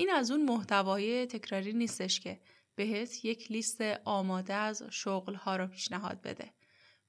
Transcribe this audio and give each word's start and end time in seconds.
این 0.00 0.10
از 0.10 0.30
اون 0.30 0.44
محتوای 0.44 1.26
تکراری 1.26 1.72
نیستش 1.72 2.20
که 2.20 2.40
بهت 2.74 3.24
یک 3.24 3.52
لیست 3.52 3.80
آماده 4.04 4.54
از 4.54 4.82
شغل 4.90 5.34
ها 5.34 5.56
رو 5.56 5.66
پیشنهاد 5.66 6.20
بده. 6.22 6.50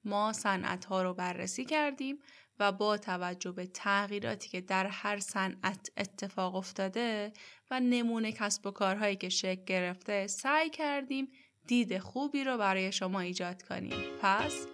ما 0.04 0.32
صنعت 0.32 0.84
ها 0.84 1.02
رو 1.02 1.14
بررسی 1.14 1.64
کردیم 1.64 2.18
و 2.58 2.72
با 2.72 2.96
توجه 2.98 3.52
به 3.52 3.66
تغییراتی 3.66 4.48
که 4.48 4.60
در 4.60 4.86
هر 4.86 5.20
صنعت 5.20 5.90
اتفاق 5.96 6.54
افتاده 6.54 7.32
و 7.70 7.80
نمونه 7.80 8.32
کسب 8.32 8.66
و 8.66 8.70
کارهایی 8.70 9.16
که 9.16 9.28
شکل 9.28 9.64
گرفته 9.64 10.26
سعی 10.26 10.70
کردیم 10.70 11.28
دید 11.66 11.98
خوبی 11.98 12.44
رو 12.44 12.58
برای 12.58 12.92
شما 12.92 13.20
ایجاد 13.20 13.62
کنیم. 13.62 14.18
پس 14.22 14.66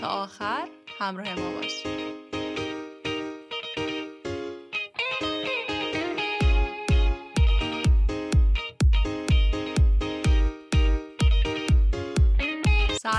تا 0.00 0.08
آخر 0.08 0.68
همراه 0.98 1.34
ما 1.34 1.52
باشید. 1.52 2.23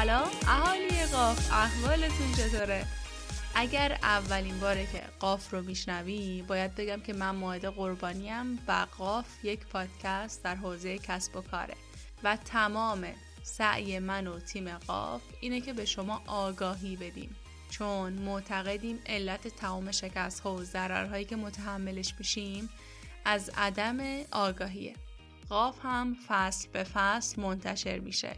سلام. 0.06 0.30
اهالی 0.48 1.06
قاف 1.12 1.52
احوالتون 1.54 2.34
چطوره؟ 2.38 2.86
اگر 3.56 3.98
اولین 4.04 4.60
باره 4.60 4.86
که 4.92 5.02
قاف 5.20 5.54
رو 5.54 5.62
میشنوی 5.62 6.42
باید 6.48 6.76
بگم 6.76 7.02
که 7.02 7.14
من 7.14 7.30
ماهد 7.30 7.66
قربانیم 7.66 8.60
و 8.68 8.88
قاف 8.98 9.26
یک 9.44 9.60
پادکست 9.66 10.44
در 10.44 10.56
حوزه 10.56 10.98
کسب 10.98 11.36
و 11.36 11.42
کاره 11.42 11.74
و 12.24 12.38
تمام 12.46 13.08
سعی 13.44 14.00
من 14.00 14.28
و 14.28 14.40
تیم 14.40 14.78
قاف 14.78 15.22
اینه 15.42 15.62
که 15.62 15.74
به 15.74 15.86
شما 15.86 16.22
آگاهی 16.28 16.96
بدیم. 16.96 17.36
چون 17.70 18.14
معتقدیم 18.14 19.00
علت 19.06 19.48
تمام 19.48 19.92
شکست 19.92 20.40
ها 20.40 20.54
و 20.54 20.64
ضررهایی 20.64 21.26
که 21.26 21.36
متحملش 21.36 22.14
میشیم 22.20 22.70
از 23.26 23.52
عدم 23.58 24.00
آگاهیه. 24.32 24.94
قاف 25.50 25.76
هم 25.84 26.18
فصل 26.28 26.68
به 26.74 26.84
فصل 26.84 27.42
منتشر 27.42 28.00
میشه. 28.00 28.36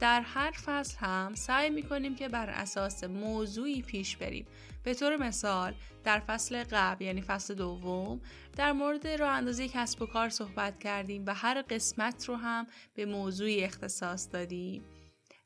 در 0.00 0.20
هر 0.20 0.50
فصل 0.50 0.96
هم 0.98 1.34
سعی 1.34 1.70
می‌کنیم 1.70 2.14
که 2.14 2.28
بر 2.28 2.50
اساس 2.50 3.04
موضوعی 3.04 3.82
پیش 3.82 4.16
بریم. 4.16 4.46
به 4.84 4.94
طور 4.94 5.16
مثال 5.16 5.74
در 6.04 6.20
فصل 6.20 6.64
قبل 6.70 7.04
یعنی 7.04 7.22
فصل 7.22 7.54
دوم 7.54 8.20
در 8.56 8.72
مورد 8.72 9.06
راه 9.06 9.30
اندازی 9.30 9.68
کسب 9.68 10.02
و 10.02 10.06
کار 10.06 10.28
صحبت 10.28 10.78
کردیم 10.78 11.24
و 11.26 11.34
هر 11.34 11.62
قسمت 11.62 12.28
رو 12.28 12.36
هم 12.36 12.66
به 12.94 13.06
موضوعی 13.06 13.64
اختصاص 13.64 14.28
دادیم. 14.32 14.84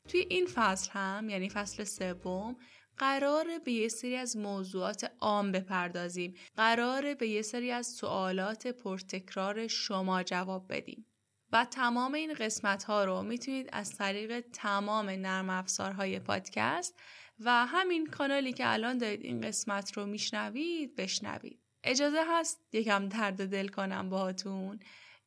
توی 0.07 0.25
این 0.29 0.47
فصل 0.53 0.89
هم 0.91 1.29
یعنی 1.29 1.49
فصل 1.49 1.83
سوم 1.83 2.55
قرار 2.97 3.45
به 3.65 3.71
یه 3.71 3.87
سری 3.87 4.15
از 4.15 4.37
موضوعات 4.37 5.11
عام 5.19 5.51
بپردازیم. 5.51 6.33
قرار 6.57 7.13
به 7.13 7.27
یه 7.27 7.41
سری 7.41 7.71
از 7.71 7.87
سوالات 7.87 8.67
پرتکرار 8.67 9.67
شما 9.67 10.23
جواب 10.23 10.65
بدیم. 10.69 11.05
و 11.51 11.65
تمام 11.65 12.13
این 12.13 12.33
قسمت 12.33 12.83
ها 12.83 13.05
رو 13.05 13.21
می‌تونید 13.21 13.69
از 13.71 13.97
طریق 13.97 14.39
تمام 14.53 15.09
نرم 15.09 15.49
افزارهای 15.49 16.19
پادکست 16.19 16.99
و 17.39 17.65
همین 17.65 18.07
کانالی 18.07 18.53
که 18.53 18.73
الان 18.73 18.97
دارید 18.97 19.21
این 19.21 19.41
قسمت 19.41 19.97
رو 19.97 20.05
میشنوید 20.05 20.95
بشنوید. 20.95 21.59
اجازه 21.83 22.23
هست 22.27 22.59
یکم 22.73 23.09
درد 23.09 23.49
دل 23.49 23.67
کنم 23.67 24.09
باهاتون 24.09 24.79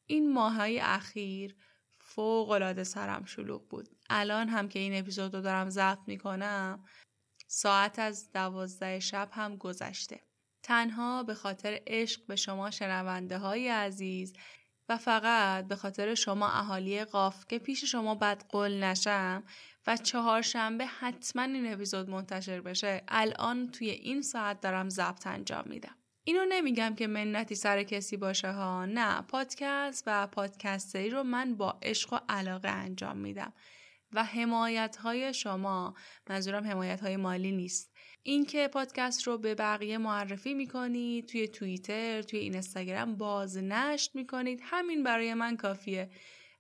این 0.07 0.33
ماهای 0.33 0.81
اخیر 0.81 1.57
فوق 1.99 2.51
العاده 2.51 2.85
سرم 2.85 3.25
شلوغ 3.25 3.69
بود. 3.69 3.89
الان 4.11 4.49
هم 4.49 4.69
که 4.69 4.79
این 4.79 4.99
اپیزود 4.99 5.35
رو 5.35 5.41
دارم 5.41 5.71
ضبط 5.71 5.99
می‌کنم 6.07 6.85
ساعت 7.49 7.99
از 7.99 8.33
دوازده 8.33 9.01
شب 9.01 9.29
هم 9.33 9.57
گذشته. 9.57 10.21
تنها 10.63 11.23
به 11.23 11.35
خاطر 11.35 11.81
عشق 11.87 12.27
به 12.27 12.37
شما 12.37 12.71
شنونده 12.71 13.39
های 13.39 13.69
عزیز 13.69 14.33
و 14.89 14.97
فقط 14.97 15.69
به 15.69 15.77
خاطر 15.77 16.15
شما 16.15 16.49
اهالی 16.49 17.05
قاف 17.05 17.47
که 17.47 17.59
پیش 17.59 17.85
شما 17.85 18.15
بد 18.15 18.45
قول 18.49 18.85
نشم 18.85 19.43
و 19.87 19.97
چهارشنبه 19.97 20.87
حتما 20.87 21.43
این 21.43 21.73
اپیزود 21.73 22.11
منتشر 22.11 22.61
بشه 22.61 23.03
الان 23.09 23.71
توی 23.71 23.91
این 23.91 24.23
ساعت 24.23 24.61
دارم 24.61 24.89
ضبط 24.89 25.27
انجام 25.27 25.65
میدم. 25.67 25.97
اینو 26.25 26.45
نمیگم 26.49 26.95
که 26.95 27.07
منتی 27.07 27.55
سر 27.55 27.83
کسی 27.83 28.17
باشه 28.17 28.53
ها 28.53 28.87
نه 28.87 29.23
پادکست 29.23 30.05
و 30.07 30.27
پادکستری 30.27 31.11
رو 31.11 31.23
من 31.23 31.55
با 31.55 31.79
عشق 31.83 32.13
و 32.13 32.19
علاقه 32.29 32.69
انجام 32.69 33.17
میدم 33.17 33.53
و 34.13 34.25
حمایت 34.25 34.97
های 34.97 35.35
شما 35.35 35.95
منظورم 36.29 36.67
حمایت 36.67 37.01
های 37.01 37.17
مالی 37.17 37.53
نیست. 37.53 37.94
اینکه 38.27 38.69
پادکست 38.69 39.27
رو 39.27 39.39
به 39.39 39.55
بقیه 39.55 39.99
معرفی 39.99 40.55
می‌کنید 40.55 41.27
توی 41.27 41.49
توییتر 41.49 42.23
توی 42.23 42.39
اینستاگرام 42.39 43.17
بازنشر 43.17 44.11
می‌کنید. 44.15 44.61
همین 44.63 45.03
برای 45.03 45.35
من 45.35 45.57
کافیه 45.57 46.11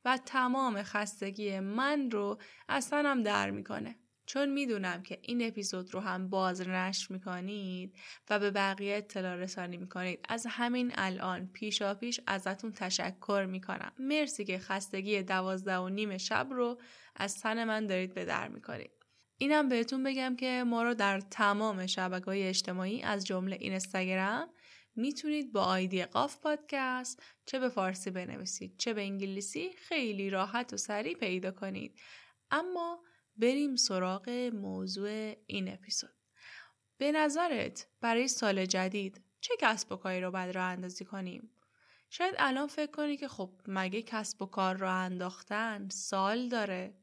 و 0.05 0.19
تمام 0.27 0.83
خستگی 0.83 1.61
من 1.61 2.11
رو 2.11 2.39
اصلا 2.69 3.11
هم 3.11 3.23
در 3.23 3.51
می‌کنه. 3.51 3.97
چون 4.27 4.49
می‌دونم 4.49 5.03
که 5.03 5.19
این 5.23 5.47
اپیزود 5.47 5.95
رو 5.95 6.01
هم 6.01 6.29
بازنشر 6.31 7.13
می‌کنید 7.13 7.97
و 8.31 8.39
به 8.39 8.51
بقیه 8.51 8.97
اطلاع 8.97 9.37
رسانی 9.37 9.77
می‌کنید. 9.77 10.21
از 10.29 10.47
همین 10.51 10.93
الان 10.95 11.47
پیشا 11.53 11.95
پیش 11.95 12.21
ازتون 12.27 12.73
تشکر 12.73 13.47
می‌کنم. 13.51 13.93
مرسی 13.99 14.45
که 14.45 14.59
خستگی 14.59 15.23
دوازده 15.23 15.77
و 15.77 15.89
نیم 15.89 16.19
شب 16.19 16.49
رو 16.51 16.81
از 17.17 17.41
تن 17.41 17.65
من 17.65 17.87
دارید 17.87 18.15
به 18.15 18.25
در 18.25 18.49
می‌کنید. 18.49 19.04
اینم 19.39 19.69
بهتون 19.69 20.03
بگم 20.03 20.37
که 20.37 20.65
ما 20.67 20.83
رو 20.83 20.95
در 20.95 21.21
تمام 21.21 21.87
شبکه 21.87 22.25
های 22.25 22.43
اجتماعی 22.43 23.03
از 23.03 23.27
جمله 23.27 23.57
اینستاگرام 23.61 24.49
می‌تونید 24.97 25.53
با 25.53 25.65
آیدی 25.65 26.05
قاف 26.05 26.41
پادکست 26.41 27.23
چه 27.47 27.59
به 27.59 27.69
فارسی 27.69 28.11
بنویسید 28.11 28.77
چه 28.79 28.95
به 28.95 29.03
انگلیسی 29.03 29.73
خیلی 29.73 30.31
راحت 30.31 30.73
و 30.73 30.77
سریع 30.77 31.15
پیدا 31.15 31.51
کنید. 31.51 32.01
اما 32.51 33.03
بریم 33.37 33.77
سراغ 33.77 34.29
موضوع 34.55 35.35
این 35.47 35.73
اپیزود. 35.73 36.15
به 36.99 37.13
نظرت 37.13 37.87
برای 38.01 38.29
سال 38.29 38.67
جدید 38.67 39.25
چه 39.41 39.55
کسب 39.61 39.93
و 39.93 39.97
کاری 39.97 40.21
رو 40.21 40.31
باید 40.31 40.55
راه 40.55 40.65
اندازی 40.65 41.05
کنیم؟ 41.05 41.51
شاید 42.11 42.35
الان 42.39 42.67
فکر 42.67 42.91
کنی 42.91 43.17
که 43.17 43.29
خب 43.29 43.61
مگه 43.67 44.03
کسب 44.03 44.43
و 44.43 44.47
کار 44.47 44.77
راه 44.77 44.95
انداختن 44.95 45.89
سال 45.89 46.49
داره؟ 46.49 46.95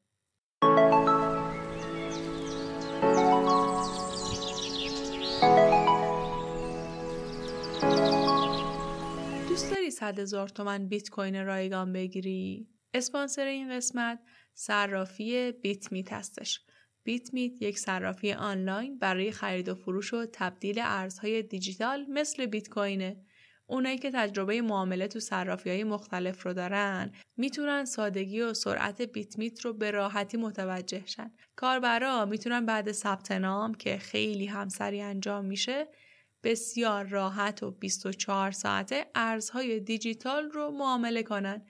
دوست 10.01 10.11
داری 10.11 10.13
صد 10.13 10.19
هزار 10.19 10.49
تومن 10.49 10.87
بیت 10.87 11.09
کوین 11.09 11.45
رایگان 11.45 11.93
بگیری؟ 11.93 12.67
اسپانسر 12.93 13.45
این 13.45 13.75
قسمت 13.75 14.19
صرافی 14.53 15.51
بیت 15.51 15.91
میت 15.91 16.13
هستش. 16.13 16.61
بیت 17.03 17.33
میت 17.33 17.61
یک 17.61 17.79
صرافی 17.79 18.33
آنلاین 18.33 18.99
برای 18.99 19.31
خرید 19.31 19.69
و 19.69 19.75
فروش 19.75 20.13
و 20.13 20.25
تبدیل 20.33 20.79
ارزهای 20.83 21.41
دیجیتال 21.41 22.05
مثل 22.09 22.45
بیت 22.45 22.69
کوینه. 22.69 23.25
اونایی 23.67 23.97
که 23.97 24.11
تجربه 24.11 24.61
معامله 24.61 25.07
تو 25.07 25.19
صرافی 25.19 25.69
های 25.69 25.83
مختلف 25.83 26.45
رو 26.45 26.53
دارن 26.53 27.11
می‌تونن 27.37 27.85
سادگی 27.85 28.41
و 28.41 28.53
سرعت 28.53 29.01
بیت 29.01 29.37
میت 29.37 29.61
رو 29.61 29.73
به 29.73 29.91
راحتی 29.91 30.37
متوجه 30.37 31.03
شن. 31.05 31.31
کاربرا 31.55 32.25
می‌تونن 32.25 32.65
بعد 32.65 32.91
ثبت 32.91 33.31
نام 33.31 33.73
که 33.73 33.97
خیلی 33.97 34.45
همسری 34.45 35.01
انجام 35.01 35.45
میشه 35.45 35.87
بسیار 36.43 37.05
راحت 37.05 37.63
و 37.63 37.71
24 37.71 38.51
ساعته 38.51 39.05
ارزهای 39.15 39.79
دیجیتال 39.79 40.51
رو 40.51 40.71
معامله 40.71 41.23
کنن. 41.23 41.65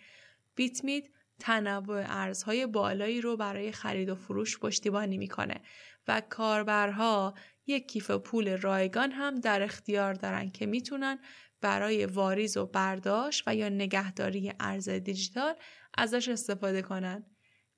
بیت 0.55 0.83
میت 0.83 1.07
تنوع 1.39 2.03
ارزهای 2.05 2.65
بالایی 2.65 3.21
رو 3.21 3.37
برای 3.37 3.71
خرید 3.71 4.09
و 4.09 4.15
فروش 4.15 4.59
پشتیبانی 4.59 5.17
می‌کنه 5.17 5.61
و 6.07 6.21
کاربرها 6.29 7.33
یک 7.67 7.87
کیف 7.87 8.11
پول 8.11 8.57
رایگان 8.57 9.11
هم 9.11 9.35
در 9.35 9.61
اختیار 9.61 10.13
دارن 10.13 10.49
که 10.49 10.65
می‌تونن 10.65 11.19
برای 11.61 12.05
واریز 12.05 12.57
و 12.57 12.65
برداشت 12.65 13.43
و 13.47 13.55
یا 13.55 13.69
نگهداری 13.69 14.53
ارز 14.59 14.89
دیجیتال 14.89 15.55
ازش 15.97 16.29
استفاده 16.29 16.81
کنن. 16.81 17.25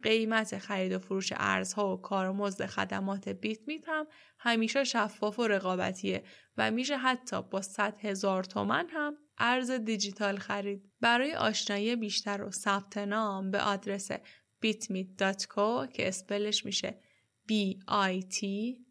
قیمت 0.03 0.57
خرید 0.57 0.91
و 0.91 0.99
فروش 0.99 1.33
ارزها 1.35 1.93
و 1.93 2.01
کارمزد 2.01 2.65
خدمات 2.65 3.29
بیت 3.29 3.59
میت 3.67 3.83
هم 3.87 4.07
همیشه 4.39 4.83
شفاف 4.83 5.39
و 5.39 5.47
رقابتیه 5.47 6.23
و 6.57 6.71
میشه 6.71 6.97
حتی 6.97 7.41
با 7.41 7.61
100 7.61 8.05
هزار 8.05 8.43
تومن 8.43 8.87
هم 8.89 9.17
ارز 9.37 9.71
دیجیتال 9.71 10.37
خرید. 10.37 10.91
برای 11.01 11.33
آشنایی 11.33 11.95
بیشتر 11.95 12.43
و 12.43 12.51
ثبت 12.51 12.97
نام 12.97 13.51
به 13.51 13.61
آدرس 13.61 14.11
bitmeet.co 14.65 15.91
که 15.93 16.07
اسپلش 16.07 16.65
میشه 16.65 16.99
b 17.49 17.53
i 17.89 18.21
t 18.21 18.45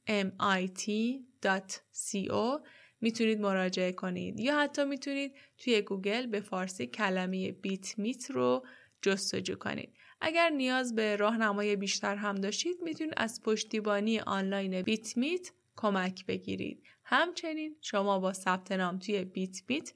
m 0.09 0.29
i 0.41 0.67
t.co 0.81 2.67
می‌تونید 3.01 3.41
مراجعه 3.41 3.93
کنید 3.93 4.41
یا 4.41 4.61
حتی 4.61 4.85
می‌تونید 4.85 5.35
توی 5.59 5.83
گوگل 5.83 6.27
به 6.27 6.41
فارسی 6.41 6.87
کلمه 6.87 7.53
بیت 7.53 7.99
میت 7.99 8.31
رو 8.31 8.67
جستجو 9.03 9.55
کنید. 9.55 9.95
اگر 10.25 10.51
نیاز 10.51 10.95
به 10.95 11.17
راهنمای 11.17 11.77
بیشتر 11.77 12.17
هم 12.17 12.35
داشتید 12.35 12.77
می‌تونید 12.83 13.15
از 13.17 13.43
پشتیبانی 13.43 14.21
آنلاین 14.21 14.83
بیت 14.83 15.17
میت 15.17 15.53
کمک 15.77 16.27
بگیرید. 16.27 16.83
همچنین 17.05 17.77
شما 17.81 18.19
با 18.19 18.33
ثبت 18.33 18.73
نام 18.73 18.99
توی 18.99 19.25
بیت 19.25 19.63
میت 19.69 19.93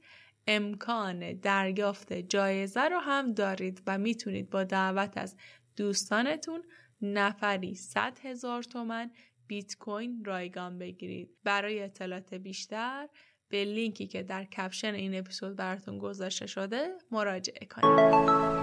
امکان 0.46 1.32
دریافت 1.32 2.12
جایزه 2.12 2.80
رو 2.80 2.98
هم 2.98 3.32
دارید 3.32 3.82
و 3.86 3.98
می‌تونید 3.98 4.50
با 4.50 4.64
دعوت 4.64 5.18
از 5.18 5.36
دوستانتون 5.76 6.62
نفری 7.00 7.74
100 7.74 8.18
هزار 8.22 8.62
تومن 8.62 9.10
بیت 9.46 9.76
کوین 9.76 10.24
رایگان 10.24 10.78
بگیرید 10.78 11.30
برای 11.44 11.82
اطلاعات 11.82 12.34
بیشتر 12.34 13.08
به 13.48 13.64
لینکی 13.64 14.06
که 14.06 14.22
در 14.22 14.44
کپشن 14.44 14.94
این 14.94 15.18
اپیزود 15.18 15.56
براتون 15.56 15.98
گذاشته 15.98 16.46
شده 16.46 16.94
مراجعه 17.10 17.66
کنید 17.66 18.55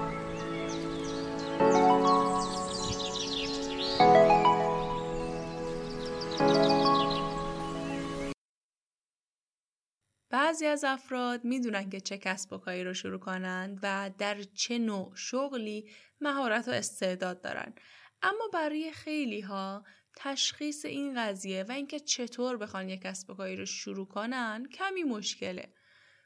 بعضی 10.53 10.65
از 10.65 10.83
افراد 10.83 11.45
می‌دونن 11.45 11.89
که 11.89 11.99
چه 11.99 12.17
کسب 12.17 12.53
و 12.53 12.57
کاری 12.57 12.83
رو 12.83 12.93
شروع 12.93 13.19
کنند 13.19 13.79
و 13.83 14.11
در 14.17 14.41
چه 14.43 14.77
نوع 14.79 15.15
شغلی 15.15 15.89
مهارت 16.21 16.67
و 16.67 16.71
استعداد 16.71 17.41
دارن. 17.41 17.73
اما 18.21 18.49
برای 18.53 18.91
خیلی 18.91 19.41
ها 19.41 19.85
تشخیص 20.15 20.85
این 20.85 21.21
قضیه 21.21 21.63
و 21.63 21.71
اینکه 21.71 21.99
چطور 21.99 22.57
بخوان 22.57 22.89
یک 22.89 23.01
کسب 23.01 23.29
و 23.29 23.33
کاری 23.33 23.55
رو 23.55 23.65
شروع 23.65 24.07
کنن 24.07 24.67
کمی 24.73 25.03
مشکله. 25.03 25.73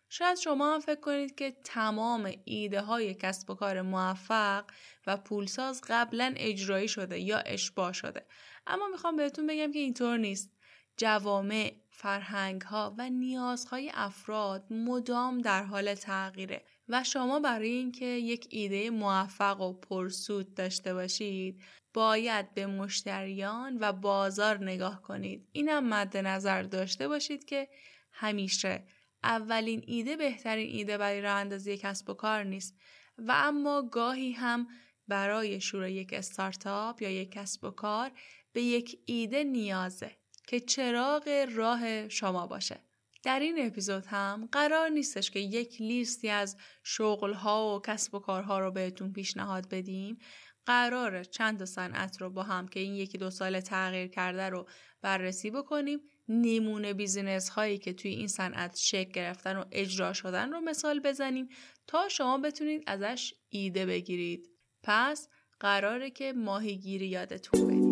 شاید 0.09 0.37
شما 0.37 0.73
هم 0.73 0.79
فکر 0.79 0.99
کنید 0.99 1.35
که 1.35 1.57
تمام 1.63 2.31
ایده 2.45 2.81
های 2.81 3.13
کسب 3.13 3.49
و 3.49 3.55
کار 3.55 3.81
موفق 3.81 4.65
و 5.07 5.17
پولساز 5.17 5.81
قبلا 5.87 6.33
اجرایی 6.37 6.87
شده 6.87 7.19
یا 7.19 7.37
اشباه 7.37 7.93
شده. 7.93 8.25
اما 8.67 8.87
می‌خوام 8.87 9.15
بهتون 9.15 9.47
بگم 9.47 9.71
که 9.71 9.79
اینطور 9.79 10.17
نیست. 10.17 10.51
جوامع 10.97 11.73
فرهنگ 11.89 12.61
ها 12.61 12.95
و 12.97 13.09
نیازهای 13.09 13.91
افراد 13.93 14.73
مدام 14.73 15.41
در 15.41 15.63
حال 15.63 15.95
تغییره 15.95 16.63
و 16.89 17.03
شما 17.03 17.39
برای 17.39 17.69
اینکه 17.69 18.05
یک 18.05 18.47
ایده 18.49 18.89
موفق 18.89 19.61
و 19.61 19.73
پرسود 19.73 20.53
داشته 20.53 20.93
باشید 20.93 21.63
باید 21.93 22.53
به 22.53 22.67
مشتریان 22.67 23.77
و 23.81 23.93
بازار 23.93 24.63
نگاه 24.63 25.01
کنید. 25.01 25.47
اینم 25.51 25.89
مد 25.89 26.17
نظر 26.17 26.63
داشته 26.63 27.07
باشید 27.07 27.45
که 27.45 27.67
همیشه 28.11 28.83
اولین 29.23 29.83
ایده 29.87 30.15
بهترین 30.15 30.67
ایده 30.67 30.97
برای 30.97 31.21
راه 31.21 31.33
اندازی 31.33 31.77
کسب 31.77 32.09
و 32.09 32.13
کار 32.13 32.43
نیست 32.43 32.75
و 33.17 33.33
اما 33.35 33.81
گاهی 33.81 34.31
هم 34.31 34.67
برای 35.07 35.61
شروع 35.61 35.91
یک 35.91 36.13
استارتاپ 36.13 37.01
یا 37.01 37.09
یک 37.09 37.31
کسب 37.31 37.63
و 37.63 37.71
کار 37.71 38.11
به 38.53 38.61
یک 38.61 38.99
ایده 39.05 39.43
نیازه 39.43 40.11
که 40.47 40.59
چراغ 40.59 41.47
راه 41.55 42.09
شما 42.09 42.47
باشه. 42.47 42.79
در 43.23 43.39
این 43.39 43.67
اپیزود 43.67 44.05
هم 44.05 44.49
قرار 44.51 44.89
نیستش 44.89 45.31
که 45.31 45.39
یک 45.39 45.81
لیستی 45.81 46.29
از 46.29 46.57
شغلها 46.83 47.75
و 47.75 47.81
کسب 47.81 48.15
و 48.15 48.19
کارها 48.19 48.59
رو 48.59 48.71
بهتون 48.71 49.13
پیشنهاد 49.13 49.69
بدیم. 49.69 50.17
قرار 50.65 51.23
چند 51.23 51.65
صنعت 51.65 52.21
رو 52.21 52.29
با 52.29 52.43
هم 52.43 52.67
که 52.67 52.79
این 52.79 52.95
یکی 52.95 53.17
دو 53.17 53.29
سال 53.29 53.59
تغییر 53.59 54.07
کرده 54.07 54.49
رو 54.49 54.67
بررسی 55.01 55.51
بکنیم. 55.51 55.99
نیمونه 56.29 56.93
بیزینس 56.93 57.49
هایی 57.49 57.77
که 57.77 57.93
توی 57.93 58.11
این 58.11 58.27
صنعت 58.27 58.75
شکل 58.75 59.11
گرفتن 59.11 59.57
و 59.57 59.65
اجرا 59.71 60.13
شدن 60.13 60.51
رو 60.51 60.61
مثال 60.61 60.99
بزنیم 60.99 61.49
تا 61.87 62.09
شما 62.09 62.37
بتونید 62.37 62.83
ازش 62.87 63.33
ایده 63.49 63.85
بگیرید. 63.85 64.49
پس 64.83 65.27
قراره 65.59 66.09
که 66.09 66.33
ماهیگیری 66.33 67.07
یادتون 67.07 67.67
بدید. 67.67 67.87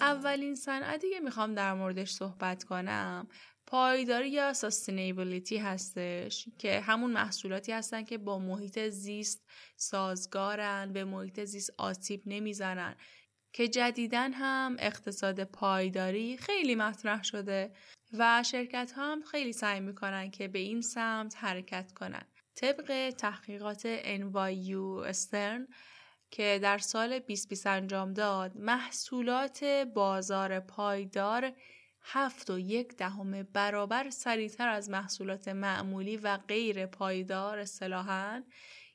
اولین 0.00 0.54
صنعتی 0.54 1.10
که 1.10 1.20
می‌خوام 1.20 1.54
در 1.54 1.74
موردش 1.74 2.10
صحبت 2.10 2.64
کنم 2.64 3.28
پایداری 3.66 4.30
یا 4.30 4.52
سستینیبلیتی 4.52 5.56
هستش 5.56 6.48
که 6.58 6.80
همون 6.80 7.10
محصولاتی 7.10 7.72
هستن 7.72 8.04
که 8.04 8.18
با 8.18 8.38
محیط 8.38 8.78
زیست 8.78 9.46
سازگارن 9.76 10.92
به 10.92 11.04
محیط 11.04 11.44
زیست 11.44 11.70
آسیب 11.78 12.22
نمی‌زنن. 12.26 12.96
که 13.52 13.68
جدیدن 13.68 14.32
هم 14.32 14.76
اقتصاد 14.78 15.44
پایداری 15.44 16.36
خیلی 16.36 16.74
مطرح 16.74 17.22
شده 17.22 17.72
و 18.12 18.42
شرکت 18.42 18.92
هم 18.96 19.22
خیلی 19.22 19.52
سعی 19.52 19.80
می‌کنن 19.80 20.30
که 20.30 20.48
به 20.48 20.58
این 20.58 20.80
سمت 20.80 21.36
حرکت 21.36 21.92
کنن. 21.92 22.26
طبق 22.54 23.14
تحقیقات 23.18 24.02
NYU 24.02 25.06
استرن 25.06 25.68
که 26.30 26.58
در 26.62 26.78
سال 26.78 27.18
2020 27.18 27.66
انجام 27.66 28.12
داد 28.12 28.56
محصولات 28.56 29.64
بازار 29.94 30.60
پایدار 30.60 31.52
هفت 32.08 32.50
و 32.50 32.58
یک 32.58 32.96
دهم 32.96 33.42
برابر 33.42 34.10
سریعتر 34.10 34.68
از 34.68 34.90
محصولات 34.90 35.48
معمولی 35.48 36.16
و 36.16 36.36
غیر 36.36 36.86
پایدار 36.86 37.58
اصطلاحا 37.58 38.42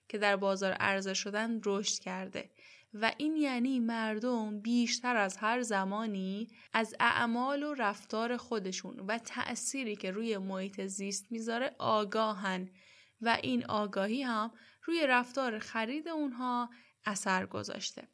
که 0.09 0.17
در 0.17 0.35
بازار 0.35 0.71
عرضه 0.71 1.13
شدن 1.13 1.61
رشد 1.65 1.99
کرده. 1.99 2.49
و 2.93 3.11
این 3.17 3.35
یعنی 3.35 3.79
مردم 3.79 4.59
بیشتر 4.59 5.15
از 5.15 5.37
هر 5.37 5.61
زمانی 5.61 6.47
از 6.73 6.95
اعمال 6.99 7.63
و 7.63 7.73
رفتار 7.73 8.37
خودشون 8.37 8.99
و 8.99 9.17
تأثیری 9.17 9.95
که 9.95 10.11
روی 10.11 10.37
محیط 10.37 10.81
زیست 10.81 11.31
می‌ذاره 11.31 11.75
آگاهن. 11.79 12.69
و 13.21 13.37
این 13.43 13.65
آگاهی 13.65 14.23
هم 14.23 14.51
روی 14.83 15.07
رفتار 15.07 15.59
خرید 15.59 16.07
اونها 16.07 16.69
اثر 17.05 17.45
گذاشته. 17.45 18.07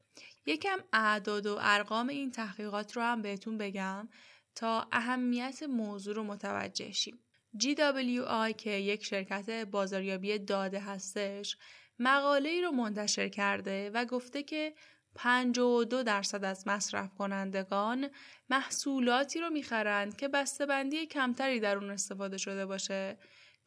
یکم 0.45 0.77
اعداد 0.93 1.45
و 1.45 1.57
ارقام 1.61 2.07
این 2.07 2.31
تحقیقات 2.31 2.95
رو 2.95 3.01
هم 3.01 3.21
بهتون 3.21 3.57
بگم. 3.57 4.09
تا 4.57 4.87
اهمیت 4.91 5.63
موضوع 5.63 6.15
رو 6.15 6.23
متوجه 6.23 6.91
شیم. 6.91 7.19
GWI 7.59 8.55
که 8.57 8.69
یک 8.69 9.05
شرکت 9.05 9.49
بازاریابی 9.49 10.39
داده 10.39 10.79
هستش 10.79 11.57
مقاله 11.99 12.49
ای 12.49 12.61
رو 12.61 12.71
منتشر 12.71 13.29
کرده 13.29 13.89
و 13.89 14.05
گفته 14.05 14.43
که 14.43 14.73
52 15.15 16.03
درصد 16.03 16.43
از 16.43 16.67
مصرف 16.67 17.15
کنندگان 17.15 18.09
محصولاتی 18.49 19.39
رو 19.39 19.49
می‌خرند 19.49 20.17
که 20.17 20.27
بسته‌بندی 20.27 21.05
کمتری 21.05 21.59
در 21.59 21.77
اون 21.77 21.89
استفاده 21.89 22.37
شده 22.37 22.65
باشه. 22.65 23.17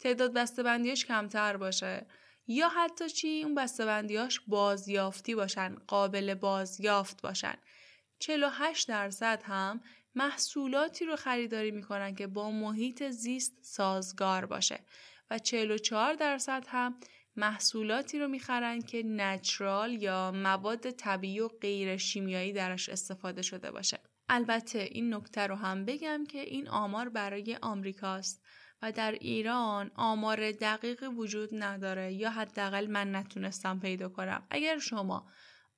تعداد 0.01 0.33
بسته‌بندیش 0.33 1.05
کمتر 1.05 1.57
باشه. 1.57 2.07
یا 2.47 2.69
حتی 2.69 3.11
چی؟ 3.11 3.43
اون 3.45 3.55
بسته‌بندیاش 3.55 4.41
بازیافتی 4.47 5.35
باشن 5.35 5.75
قابل 5.87 6.35
بازیافت 6.35 7.23
باشن. 7.23 7.55
48 8.19 8.89
درصد 8.89 9.43
هم 9.44 9.81
محصولاتی 10.14 11.05
رو 11.05 11.17
خریداری 11.17 11.70
می‌کنن 11.70 12.14
که 12.14 12.26
با 12.26 12.50
محیط 12.50 13.02
زیست 13.02 13.58
سازگار 13.62 14.46
باشه 14.46 14.81
و 15.31 15.38
44 15.38 16.14
درصد 16.14 16.64
هم 16.69 17.00
محصولاتی 17.36 18.19
رو 18.19 18.29
می‌خرن 18.29 18.81
که 18.81 19.02
نچرال 19.02 20.02
یا 20.02 20.32
مواد 20.32 20.90
طبیعی 20.90 21.40
و 21.40 21.48
غیر 21.48 21.96
شیمیایی 21.96 22.52
درش 22.52 22.88
استفاده 22.88 23.43
شده 23.43 23.70
باشه. 23.70 23.98
البته 24.29 24.79
این 24.79 25.14
نکته 25.14 25.46
رو 25.46 25.55
هم 25.55 25.84
بگم 25.84 26.24
که 26.29 26.38
این 26.40 26.69
آمار 26.69 27.08
برای 27.08 27.58
آمریکاست 27.62 28.43
و 28.82 28.93
در 28.93 29.12
ایران 29.12 29.90
آمار 29.94 30.52
دقیقی 30.52 31.06
وجود 31.06 31.48
نداره 31.52 32.12
یا 32.12 32.31
حداقل 32.31 32.86
من 32.86 33.17
نتونستم 33.17 33.81
پیدا 33.81 34.08
کنم 34.08 34.46
اگر 34.50 34.79
شما 34.79 35.26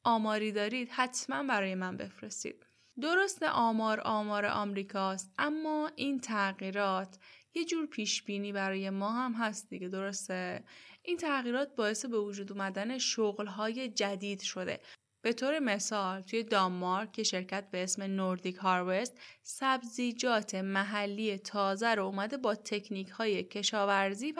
آماری 0.04 0.52
دارید 0.52 0.88
حتما 0.90 1.42
برای 1.42 1.74
من 1.74 1.96
بفرستید 1.96 2.66
درست 3.00 3.42
آمار 3.42 4.00
آمار 4.00 4.46
آمریکاست 4.46 5.32
اما 5.38 5.90
این 5.96 6.20
تغییرات 6.20 7.18
یه 7.54 7.64
جور 7.64 7.86
پیش 7.86 8.22
بینی 8.22 8.52
برای 8.52 8.90
ما 8.90 9.12
هم 9.12 9.32
هست 9.32 9.68
دیگه 9.68 9.88
درسته 9.88 10.64
این 11.02 11.16
تغییرات 11.16 11.76
باعث 11.76 12.06
به 12.06 12.18
وجود 12.18 12.52
اومدن 12.52 12.98
شغلهای 12.98 13.88
جدید 13.88 14.40
شده 14.40 14.80
به 15.22 15.32
طور 15.32 15.58
مثال 15.58 16.20
توی 16.20 16.42
دانمارک 16.42 17.12
که 17.12 17.22
شرکت 17.22 17.70
به 17.70 17.82
اسم 17.82 18.02
نوردیک 18.02 18.56
هاروست 18.56 19.20
سبزیجات 19.42 20.54
محلی 20.54 21.38
تازه 21.38 21.94
رو 21.94 22.04
اومده 22.04 22.36
با 22.36 22.54
تکنیک 22.54 23.08
های 23.08 23.44
کشاورزی 23.44 24.34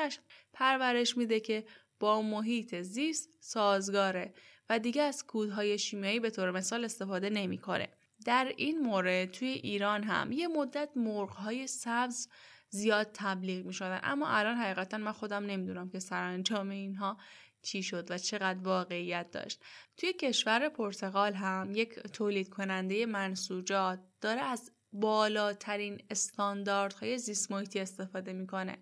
پرورش 0.52 1.16
میده 1.16 1.40
که 1.40 1.64
با 2.00 2.23
محیط 2.23 2.75
زیست 2.75 3.28
سازگاره 3.40 4.35
و 4.68 4.78
دیگه 4.78 5.02
از 5.02 5.26
کودهای 5.26 5.78
شیمیایی 5.78 6.21
به 6.21 6.30
طور 6.30 6.50
مثال 6.50 6.85
استفاده 6.85 7.30
نمی‌کنه. 7.30 7.88
در 8.25 8.52
این 8.57 8.81
مورد 8.81 9.31
توی 9.31 9.49
ایران 9.49 10.02
هم 10.02 10.33
یه 10.33 10.49
مدت 10.49 10.88
مرغهای 10.97 11.67
سبز 11.67 12.29
زیاد 12.69 13.11
تبلیغ 13.14 13.67
می 13.67 13.73
شدن 13.73 14.00
اما 14.02 14.29
الان 14.29 14.57
حقیقتا 14.57 14.99
من 14.99 15.12
خودم 15.12 15.47
نمی‌دونم 15.47 15.91
که 15.91 15.99
سرانجام 15.99 16.71
اینها 16.71 17.17
چی 17.62 17.83
شد 17.83 18.11
و 18.11 18.19
چقدر 18.19 18.59
واقعیت 18.59 19.31
داشت. 19.31 19.61
توی 19.97 20.12
کشور 20.12 20.69
پرتغال 20.69 21.35
هم 21.35 21.73
یک 21.75 21.95
تولید 21.95 22.49
کننده 22.49 23.07
منسوجات 23.07 24.00
داره 24.21 24.41
از 24.41 24.73
بالاترین 24.93 26.02
استانداردهای 26.11 27.19
زیست 27.19 27.76
استفاده 27.76 28.33
می‌کنه. 28.33 28.79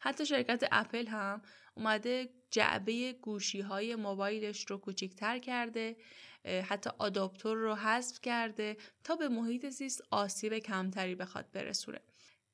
حتی 0.00 0.26
شرکت 0.26 0.64
اپل 0.72 1.06
هم 1.06 1.42
اومده 1.74 2.28
جعبه 2.50 3.12
گوشی 3.12 3.60
های 3.60 3.94
موبایلش 3.94 4.64
رو 4.70 4.78
کوچیکتر 4.78 5.38
کرده 5.38 5.96
حتی 6.44 6.90
آداپتور 6.98 7.56
رو 7.56 7.74
حذف 7.74 8.20
کرده 8.20 8.76
تا 9.04 9.16
به 9.16 9.28
محیط 9.28 9.66
زیست 9.68 10.02
آسیب 10.10 10.58
کمتری 10.58 11.14
بخواد 11.14 11.50
برسونه 11.52 12.00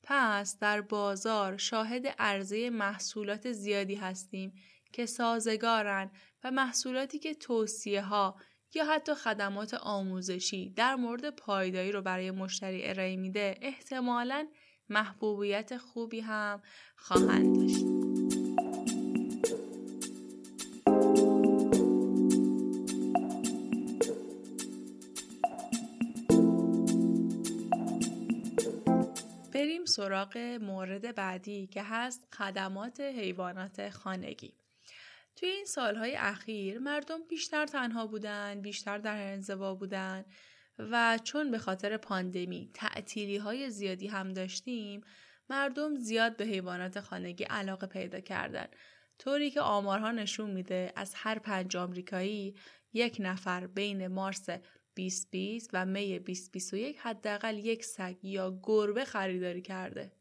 پس 0.02 0.58
در 0.58 0.80
بازار 0.80 1.56
شاهد 1.56 2.06
عرضه 2.18 2.70
محصولات 2.70 3.52
زیادی 3.52 3.94
هستیم 3.94 4.52
که 4.92 5.06
سازگارن 5.06 6.10
و 6.44 6.50
محصولاتی 6.50 7.18
که 7.18 7.34
توصیه 7.34 8.02
ها 8.02 8.36
یا 8.74 8.84
حتی 8.84 9.14
خدمات 9.14 9.74
آموزشی 9.74 10.70
در 10.70 10.94
مورد 10.94 11.30
پایداری 11.30 11.92
رو 11.92 12.02
برای 12.02 12.30
مشتری 12.30 12.88
ارائه 12.88 13.16
میده 13.16 13.58
احتمالا 13.62 14.48
محبوبیت 14.88 15.76
خوبی 15.76 16.20
هم 16.20 16.62
خواهند 16.96 17.60
داشت. 17.60 17.97
سراغ 30.08 30.38
مورد 30.60 31.14
بعدی 31.14 31.66
که 31.66 31.82
هست 31.82 32.28
خدمات 32.34 33.00
حیوانات 33.00 33.88
خانگی. 33.90 34.54
توی 35.36 35.48
این 35.48 35.64
سالهای 35.64 36.16
اخیر 36.16 36.78
مردم 36.78 37.18
بیشتر 37.28 37.66
تنها 37.66 38.06
بودن، 38.06 38.60
بیشتر 38.60 38.98
در 38.98 39.32
انزوا 39.32 39.74
بودن 39.74 40.24
و 40.78 41.18
چون 41.24 41.50
به 41.50 41.58
خاطر 41.58 41.96
پاندمی 41.96 42.70
تعطیلی 42.74 43.36
های 43.36 43.70
زیادی 43.70 44.06
هم 44.06 44.32
داشتیم 44.32 45.00
مردم 45.50 45.96
زیاد 45.96 46.36
به 46.36 46.44
حیوانات 46.44 47.00
خانگی 47.00 47.44
علاقه 47.44 47.86
پیدا 47.86 48.20
کردن 48.20 48.66
طوری 49.18 49.50
که 49.50 49.60
آمارها 49.60 50.10
نشون 50.10 50.50
میده 50.50 50.92
از 50.96 51.12
هر 51.16 51.38
پنج 51.38 51.76
آمریکایی 51.76 52.54
یک 52.92 53.16
نفر 53.20 53.66
بین 53.66 54.06
مارس 54.06 54.48
2020 54.98 55.70
و 55.72 55.86
می 55.86 56.18
2021 56.18 56.98
حداقل 56.98 57.58
یک 57.58 57.84
سگ 57.84 58.16
یا 58.22 58.60
گربه 58.62 59.04
خریداری 59.04 59.62
کرده. 59.62 60.12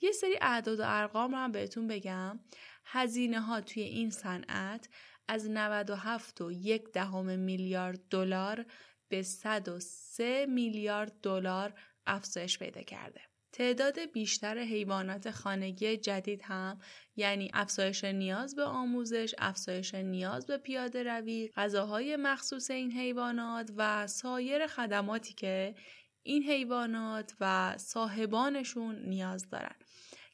یه 0.00 0.12
سری 0.12 0.38
اعداد 0.40 0.80
و 0.80 0.82
ارقام 0.86 1.30
رو 1.30 1.36
هم 1.36 1.52
بهتون 1.52 1.86
بگم 1.86 2.40
هزینه 2.84 3.40
ها 3.40 3.60
توی 3.60 3.82
این 3.82 4.10
صنعت 4.10 4.88
از 5.28 5.50
97 5.50 6.40
و 6.40 6.52
یک 6.52 6.92
دهم 6.92 7.38
میلیارد 7.38 8.00
دلار 8.10 8.66
به 9.08 9.22
103 9.22 10.46
میلیارد 10.46 11.12
دلار 11.22 11.74
افزایش 12.06 12.58
پیدا 12.58 12.82
کرده. 12.82 13.20
تعداد 13.54 13.98
بیشتر 14.12 14.58
حیوانات 14.58 15.30
خانگی 15.30 15.96
جدید 15.96 16.42
هم 16.44 16.78
یعنی 17.16 17.50
افزایش 17.54 18.04
نیاز 18.04 18.54
به 18.54 18.64
آموزش، 18.64 19.34
افزایش 19.38 19.94
نیاز 19.94 20.46
به 20.46 20.58
پیاده 20.58 21.02
روی، 21.02 21.50
غذاهای 21.56 22.16
مخصوص 22.16 22.70
این 22.70 22.92
حیوانات 22.92 23.70
و 23.76 24.06
سایر 24.06 24.66
خدماتی 24.66 25.34
که 25.34 25.74
این 26.22 26.42
حیوانات 26.42 27.34
و 27.40 27.74
صاحبانشون 27.78 29.08
نیاز 29.08 29.50
دارن. 29.50 29.74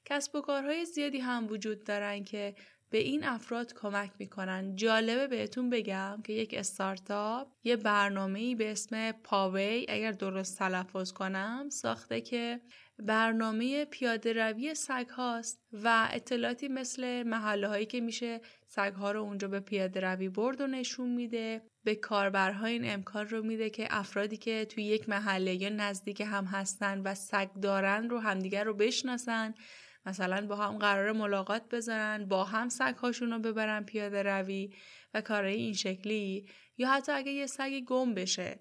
کسب 0.04 0.34
و 0.34 0.40
کارهای 0.40 0.84
زیادی 0.84 1.18
هم 1.18 1.46
وجود 1.50 1.84
دارن 1.84 2.24
که 2.24 2.54
به 2.90 2.98
این 2.98 3.24
افراد 3.24 3.74
کمک 3.74 4.10
می‌کنن 4.18 4.76
جالبه 4.76 5.26
بهتون 5.26 5.70
بگم 5.70 6.22
که 6.24 6.32
یک 6.32 6.54
استارتاپ 6.54 7.48
یه 7.64 7.76
برنامه 7.76 8.54
به 8.54 8.72
اسم 8.72 9.12
پاوی 9.12 9.86
اگر 9.88 10.12
درست 10.12 10.58
تلفظ 10.58 11.12
کنم 11.12 11.68
ساخته 11.68 12.20
که 12.20 12.60
برنامه 13.00 13.84
پیاده 13.84 14.32
روی 14.32 14.74
سگ 14.74 15.08
هاست 15.08 15.62
و 15.72 16.08
اطلاعاتی 16.12 16.68
مثل 16.68 17.22
محله 17.22 17.68
هایی 17.68 17.86
که 17.86 18.00
میشه 18.00 18.40
سگ 18.66 18.92
ها 18.92 19.12
رو 19.12 19.22
اونجا 19.22 19.48
به 19.48 19.60
پیاده 19.60 20.00
روی 20.00 20.28
برد 20.28 20.60
و 20.60 20.66
نشون 20.66 21.08
میده 21.08 21.62
به 21.84 21.94
کاربرها 21.94 22.66
این 22.66 22.92
امکان 22.92 23.28
رو 23.28 23.42
میده 23.42 23.70
که 23.70 23.86
افرادی 23.90 24.36
که 24.36 24.64
توی 24.64 24.84
یک 24.84 25.08
محله 25.08 25.54
یا 25.54 25.68
نزدیک 25.68 26.20
هم 26.20 26.44
هستن 26.44 27.00
و 27.00 27.14
سگ 27.14 27.52
دارن 27.62 28.10
رو 28.10 28.18
همدیگر 28.18 28.64
رو 28.64 28.74
بشناسن 28.74 29.54
مثلا 30.06 30.46
با 30.46 30.56
هم 30.56 30.78
قرار 30.78 31.12
ملاقات 31.12 31.68
بذارن 31.68 32.24
با 32.24 32.44
هم 32.44 32.68
هاشون 33.02 33.30
رو 33.30 33.38
ببرن 33.38 33.84
پیاده 33.84 34.22
روی 34.22 34.74
و 35.14 35.20
کارهای 35.20 35.54
این 35.54 35.72
شکلی 35.72 36.46
یا 36.78 36.90
حتی 36.90 37.12
اگه 37.12 37.32
یه 37.32 37.46
سگی 37.46 37.84
گم 37.84 38.14
بشه 38.14 38.60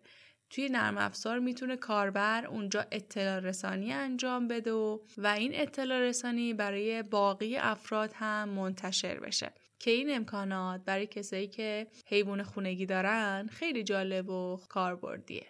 توی 0.50 0.70
نرم 0.70 0.98
افزار 0.98 1.40
می‌تونه 1.40 1.76
کاربر 1.76 2.46
اونجا 2.46 2.86
اطلاع 2.92 3.40
رسانی 3.40 3.94
انجام 3.94 4.48
بده 4.48 4.72
و, 4.72 5.00
این 5.18 5.52
اطلاع 5.56 6.00
رسانی 6.00 6.54
برای 6.54 7.04
باقی 7.04 7.58
افراد 7.58 8.12
هم 8.16 8.50
منتشر 8.50 9.20
بشه. 9.20 9.52
که 9.80 9.92
این 9.92 10.16
امکانات 10.16 10.82
برای 10.86 11.08
کسایی 11.08 11.48
که 11.48 11.88
حیوان 12.08 12.44
خونگی 12.44 12.86
دارن 12.86 13.48
خیلی 13.52 13.84
جالب 13.84 14.30
و 14.30 14.60
کاربردیه. 14.70 15.48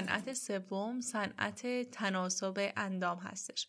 صنعت 0.00 0.32
سوم 0.32 1.00
صنعت 1.00 1.90
تناسب 1.90 2.72
اندام 2.76 3.18
هستش. 3.18 3.68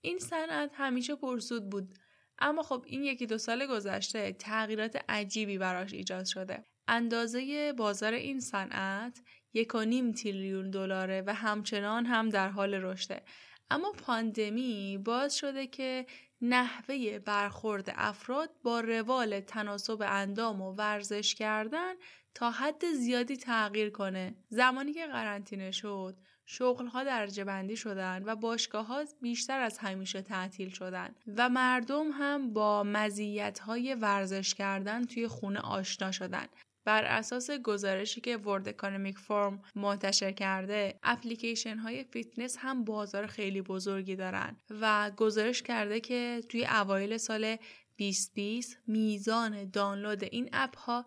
این 0.00 0.18
صنعت 0.18 0.70
همیشه 0.74 1.16
پرسود 1.16 1.70
بود. 1.70 1.94
اما 2.38 2.62
خب 2.62 2.84
این 2.86 3.04
یکی 3.04 3.26
دو 3.26 3.38
سال 3.38 3.66
گذشته 3.66 4.32
تغییرات 4.32 5.04
عجیبی 5.08 5.58
براش 5.58 5.92
ایجاد 5.92 6.24
شده. 6.24 6.64
اندازه 6.88 7.72
بازار 7.72 8.12
این 8.12 8.40
صنعت 8.40 9.22
یک 9.52 9.74
و 9.74 9.84
نیم 9.84 10.12
تریلیون 10.12 10.70
دلاره 10.70 11.22
و 11.26 11.34
همچنان 11.34 12.06
هم 12.06 12.28
در 12.28 12.48
حال 12.48 12.74
رشده. 12.74 13.22
اما 13.70 13.92
پاندمی 13.92 14.98
باز 15.04 15.36
شده 15.36 15.66
که 15.66 16.06
نحوه 16.40 17.18
برخورد 17.18 17.92
افراد 17.96 18.50
با 18.62 18.80
روال 18.80 19.40
تناسب 19.40 20.02
اندام 20.02 20.62
و 20.62 20.72
ورزش 20.72 21.34
کردن 21.34 21.94
تا 22.34 22.50
حد 22.50 22.92
زیادی 22.92 23.36
تغییر 23.36 23.90
کنه. 23.90 24.34
زمانی 24.48 24.92
که 24.92 25.06
قرنطینه 25.06 25.70
شد 25.70 26.16
شغلها 26.46 27.04
درجه 27.04 27.44
بندی 27.44 27.76
شدن 27.76 28.22
و 28.26 28.36
باشگاه 28.36 28.86
ها 28.86 29.04
بیشتر 29.20 29.60
از 29.60 29.78
همیشه 29.78 30.22
تعطیل 30.22 30.68
شدن 30.68 31.14
و 31.36 31.48
مردم 31.48 32.10
هم 32.10 32.52
با 32.52 32.82
مزیت 32.82 33.58
های 33.58 33.94
ورزش 33.94 34.54
کردن 34.54 35.04
توی 35.04 35.28
خونه 35.28 35.60
آشنا 35.60 36.12
شدن. 36.12 36.46
بر 36.84 37.04
اساس 37.04 37.50
گزارشی 37.50 38.20
که 38.20 38.36
World 38.36 38.68
Economic 38.68 39.18
Forum 39.18 39.62
منتشر 39.74 40.32
کرده 40.32 40.98
اپلیکیشن 41.02 41.76
های 41.78 42.04
فیتنس 42.04 42.56
هم 42.58 42.84
بازار 42.84 43.26
خیلی 43.26 43.62
بزرگی 43.62 44.16
دارن 44.16 44.56
و 44.80 45.10
گزارش 45.16 45.62
کرده 45.62 46.00
که 46.00 46.40
توی 46.48 46.66
اوایل 46.66 47.16
سال 47.16 47.56
2020 47.98 48.78
میزان 48.86 49.70
دانلود 49.70 50.24
این 50.24 50.48
app 50.52 50.78
ها 50.78 51.06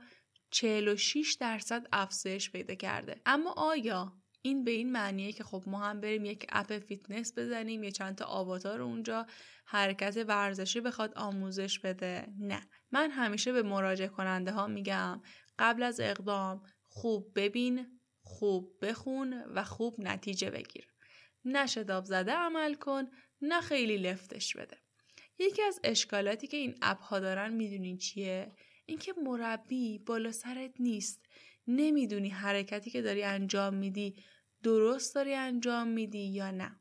46 0.52 1.38
درصد 1.40 1.88
افزایش 1.92 2.52
پیدا 2.52 2.76
کرده. 2.76 3.22
اما 3.26 3.52
آیا 3.58 4.14
این 4.42 4.64
به 4.64 4.72
این 4.72 4.92
معنیه 4.92 5.32
که 5.32 5.44
خب 5.44 5.64
ما 5.68 5.80
هم 5.80 6.02
بریم 6.02 6.26
یک 6.26 6.46
app 6.50 6.80
fitness 6.80 7.34
بزنیم 7.38 7.84
یه 7.84 7.92
چند 7.92 8.16
تا 8.16 8.26
avatar 8.26 8.82
اونجا 8.82 9.26
حرکت 9.66 10.26
ورزشی 10.28 10.82
بخواد 10.82 11.14
آموزش 11.16 11.80
بده؟ 11.80 12.28
نه. 12.40 12.62
من 12.92 13.12
همیشه 13.12 13.52
به 13.52 13.64
مراجع 13.64 14.08
کننده 14.08 14.52
ها 14.52 14.68
میگم 14.68 15.22
قبل 15.60 15.84
از 15.84 16.00
اقدام 16.00 16.64
خوب 16.88 17.32
ببین 17.36 18.00
خوب 18.22 18.78
بخون 18.82 19.44
و 19.44 19.64
خوب 19.64 19.96
نتیجه 20.00 20.50
بگیر. 20.50 20.88
نه 21.46 21.66
شتاب 21.66 22.06
زده 22.06 22.32
عمل 22.32 22.74
کن 22.74 23.04
نه 23.42 23.62
خیلی 23.62 23.98
لفتش 23.98 24.56
بده. 24.56 24.78
یکی 25.40 25.62
از 25.62 25.80
اشکالاتی 25.84 26.48
که 26.48 26.58
این 26.58 26.78
اپ 26.82 27.02
ها 27.02 27.20
دارن 27.20 27.54
می‌دونین 27.54 27.98
چیه؟ 27.98 28.56
اینکه 28.90 29.14
مربی 29.24 30.00
بالا 30.00 30.32
سرت 30.32 30.72
نیست. 30.80 31.26
نمی‌دونی 31.68 32.30
حرکتی 32.30 32.90
که 32.90 33.02
داری 33.02 33.24
انجام 33.24 33.74
میدی 33.74 34.16
درست 34.64 35.16
داری 35.16 35.34
انجام 35.34 35.88
میدی 35.88 36.28
یا 36.28 36.52
نه. 36.52 36.80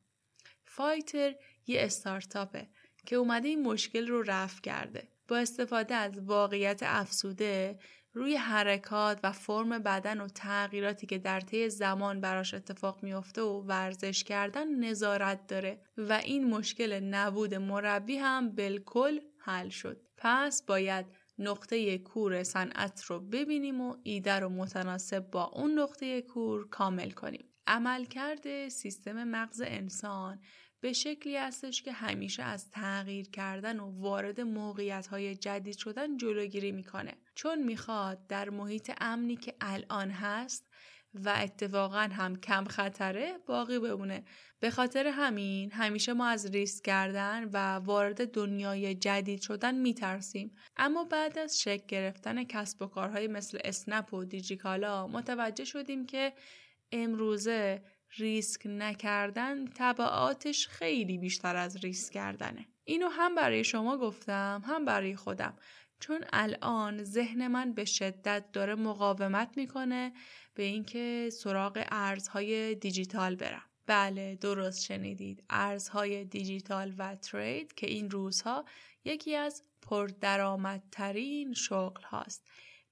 فایتر 0.64 1.34
یه 1.66 1.80
استارتاپه 1.80 2.68
که 3.06 3.16
اومده 3.16 3.48
این 3.48 3.62
مشکل 3.62 4.08
رو 4.08 4.22
رفع 4.22 4.60
کرده. 4.60 5.08
با 5.28 5.36
استفاده 5.36 5.94
از 5.94 6.18
واقعیت 6.18 6.80
افسوده 6.82 7.78
روی 8.12 8.36
حرکات 8.36 9.20
و 9.22 9.32
فرم 9.32 9.78
بدن 9.78 10.20
و 10.20 10.28
تغییراتی 10.28 11.06
که 11.06 11.18
در 11.18 11.40
طی 11.40 11.70
زمان 11.70 12.20
براش 12.20 12.54
اتفاق 12.54 13.02
میافته 13.02 13.42
و 13.42 13.62
ورزش 13.62 14.24
کردن 14.24 14.84
نظارت 14.84 15.46
داره 15.46 15.80
و 15.96 16.12
این 16.12 16.50
مشکل 16.50 17.00
نبود 17.00 17.54
مربی 17.54 18.16
هم 18.16 18.50
بالکل 18.50 19.20
حل 19.38 19.68
شد. 19.68 20.00
پس 20.16 20.62
باید 20.62 21.06
نقطه 21.38 21.98
کور 21.98 22.42
صنعت 22.42 23.04
رو 23.04 23.20
ببینیم 23.20 23.80
و 23.80 23.96
ایده 24.02 24.38
رو 24.38 24.48
متناسب 24.48 25.30
با 25.30 25.44
اون 25.44 25.78
نقطه 25.78 26.22
کور 26.22 26.68
کامل 26.68 27.10
کنیم. 27.10 27.44
عملکرد 27.66 28.68
سیستم 28.68 29.24
مغز 29.24 29.62
انسان 29.66 30.40
به 30.80 30.92
شکلی 30.92 31.36
هستش 31.36 31.82
که 31.82 31.92
همیشه 31.92 32.42
از 32.42 32.70
تغییر 32.70 33.30
کردن 33.30 33.80
و 33.80 34.00
وارد 34.00 34.40
موقعیت 34.40 35.06
های 35.06 35.34
جدید 35.34 35.76
شدن 35.76 36.16
جلوگیری 36.16 36.72
می‌کنه. 36.72 37.14
چون 37.34 37.62
می‌خواد 37.62 38.26
در 38.26 38.50
محیط 38.50 38.92
امنی 39.00 39.36
که 39.36 39.54
الان 39.60 40.10
هست 40.10 40.68
و 41.24 41.34
اتفاقا 41.42 42.08
هم 42.12 42.36
کم 42.36 42.64
خطره 42.64 43.38
باقی 43.46 43.78
بمونه. 43.78 44.24
به 44.60 44.70
خاطر 44.70 45.06
همین 45.06 45.72
همیشه 45.72 46.12
ما 46.12 46.26
از 46.26 46.50
ریسک 46.50 46.84
کردن 46.84 47.44
و 47.52 47.56
وارد 47.74 48.32
دنیای 48.32 48.94
جدید 48.94 49.40
شدن 49.40 49.74
میترسیم. 49.74 50.56
اما 50.76 51.04
بعد 51.04 51.38
از 51.38 51.60
شک 51.60 51.86
گرفتن 51.86 52.44
کسب 52.44 52.82
و 52.82 52.86
کارهای 52.86 53.28
مثل 53.28 53.58
اسنپ 53.64 54.14
و 54.14 54.24
دیجیکالا 54.24 55.06
متوجه 55.06 55.64
شدیم 55.64 56.06
که 56.06 56.32
امروزه 56.92 57.82
ریسک 58.18 58.66
نکردن 58.66 59.66
طبعاتش 59.66 60.68
خیلی 60.68 61.18
بیشتر 61.18 61.56
از 61.56 61.76
ریسک 61.76 62.12
کردنه. 62.12 62.66
اینو 62.84 63.08
هم 63.08 63.34
برای 63.34 63.64
شما 63.64 63.98
گفتم 63.98 64.62
هم 64.66 64.84
برای 64.84 65.16
خودم. 65.16 65.56
چون 66.00 66.24
الان 66.32 67.04
ذهن 67.04 67.48
من 67.48 67.72
به 67.72 67.84
شدت 67.84 68.52
داره 68.52 68.74
مقاومت 68.74 69.56
می‌کنه 69.56 70.12
به 70.56 70.62
اینکه 70.62 71.30
سراغ 71.32 71.84
ارزهای 71.90 72.74
دیجیتال 72.74 73.36
برم. 73.36 73.62
بله 73.86 74.34
درست 74.34 74.84
شنیدید. 74.84 75.44
ارزهای 75.50 76.24
دیجیتال 76.24 76.94
و 76.98 77.14
ترید 77.14 77.74
که 77.74 77.86
این 77.86 78.10
روزها 78.10 78.64
یکی 79.04 79.36
از 79.36 79.62
پردرآمدترین 79.82 81.52
شغل 81.52 82.02
هاست 82.02 82.42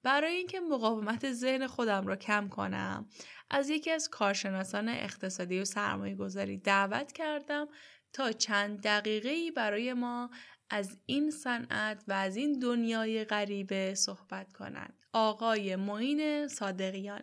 برای 0.03 0.35
اینکه 0.35 0.61
مقاومت 0.61 1.33
ذهن 1.33 1.67
خودم 1.67 2.07
را 2.07 2.17
کم 2.17 2.49
کنم 2.49 3.09
از 3.51 3.71
یکی 3.71 3.91
از 3.91 4.09
کارشناسان 4.09 4.89
اقتصادی 4.89 5.61
و 5.61 5.65
سرمایه 5.65 6.15
گذاری 6.15 6.59
دعوت 6.59 7.13
کردم 7.13 7.69
تا 8.13 8.33
چند 8.33 8.81
دقیقه 8.81 9.51
برای 9.51 9.93
ما 9.93 10.31
از 10.71 10.99
این 11.07 11.31
صنعت 11.31 12.05
و 12.09 12.13
از 12.13 12.37
این 12.37 12.59
دنیای 12.59 13.25
غریبه 13.25 13.95
صحبت 13.95 14.53
کنند. 14.53 14.99
آقای 15.13 15.77
معین 15.77 16.49
صادقیان 16.49 17.23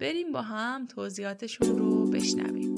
بریم 0.00 0.32
با 0.32 0.42
هم 0.42 0.86
توضیحاتشون 0.86 1.78
رو 1.78 2.10
بشنویم. 2.10 2.74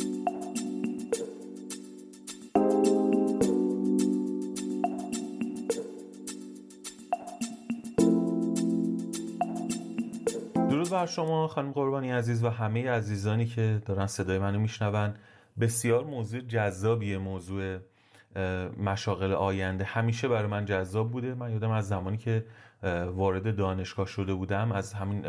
درود 10.54 10.90
بر 10.90 11.06
شما 11.06 11.48
خانم 11.48 11.72
قربانی 11.72 12.10
عزیز 12.10 12.44
و 12.44 12.48
همه 12.48 12.90
عزیزانی 12.90 13.46
که 13.46 13.82
دارن 13.86 14.06
صدای 14.06 14.38
منو 14.38 14.58
میشنون 14.58 15.14
بسیار 15.60 16.04
موضوع 16.04 16.40
جذابیه 16.40 17.18
موضوع 17.18 17.78
مشاغل 18.78 19.32
آینده 19.32 19.84
همیشه 19.84 20.28
برای 20.28 20.46
من 20.46 20.64
جذاب 20.64 21.10
بوده. 21.10 21.34
من 21.34 21.52
یادم 21.52 21.70
از 21.70 21.88
زمانی 21.88 22.16
که 22.16 22.44
وارد 23.06 23.56
دانشگاه 23.56 24.06
شده 24.06 24.34
بودم 24.34 24.72
از 24.72 24.92
همین 24.92 25.24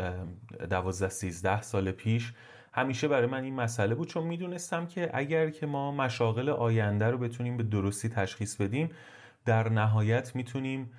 دوازده 0.70 1.08
سیزده 1.08 1.62
سال 1.62 1.90
پیش 1.90 2.32
همیشه 2.72 3.08
برای 3.08 3.26
من 3.26 3.44
این 3.44 3.54
مسئله 3.54 3.94
بود. 3.94 4.08
چون 4.08 4.24
می‌دونستم 4.24 4.86
که 4.86 5.10
اگر 5.14 5.50
که 5.50 5.66
ما 5.66 5.92
مشاغل 5.92 6.48
آینده 6.48 7.06
رو 7.06 7.18
بتونیم 7.18 7.56
به 7.56 7.62
درستی 7.62 8.08
تشخیص 8.08 8.56
بدیم 8.56 8.90
در 9.44 9.68
نهایت 9.68 10.36
می‌تونیم 10.36 10.90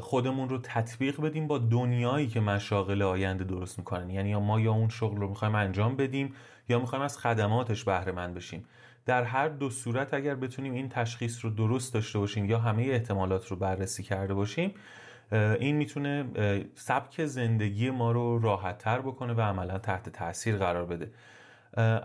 خودمون 0.00 0.48
رو 0.48 0.58
تطبیق 0.58 1.20
بدیم 1.20 1.46
با 1.46 1.58
دنیایی 1.58 2.28
که 2.28 2.40
مشاغل 2.40 3.02
آینده 3.02 3.44
درست 3.44 3.78
می‌کنن. 3.78 4.10
یعنی 4.10 4.36
ما 4.36 4.60
یا 4.60 4.72
اون 4.72 4.88
شغل 4.88 5.16
رو 5.16 5.28
می‌خوایم 5.28 5.54
انجام 5.54 5.96
بدیم 5.96 6.34
یا 6.68 6.78
می‌خوایم 6.78 7.04
از 7.04 7.18
خدماتش 7.18 7.84
بهره 7.84 8.12
مند 8.12 8.34
بشیم. 8.34 8.64
در 9.06 9.24
هر 9.24 9.48
دو 9.48 9.70
صورت 9.70 10.14
اگر 10.14 10.34
بتونیم 10.34 10.72
این 10.72 10.88
تشخیص 10.88 11.44
رو 11.44 11.50
درست 11.50 11.94
داشته 11.94 12.18
باشیم 12.18 12.44
یا 12.44 12.58
همه 12.58 12.82
احتمالات 12.82 13.46
رو 13.46 13.56
بررسی 13.56 14.02
کرده 14.02 14.34
باشیم 14.34 14.74
این 15.32 15.76
می‌تونه 15.76 16.24
سبک 16.74 17.26
زندگی 17.26 17.90
ما 17.90 18.12
رو 18.12 18.38
راحتتر 18.38 19.00
بکنه 19.00 19.32
و 19.32 19.40
عملا 19.40 19.78
تحت 19.78 20.08
تاثیر 20.08 20.56
قرار 20.56 20.86
بده. 20.86 21.10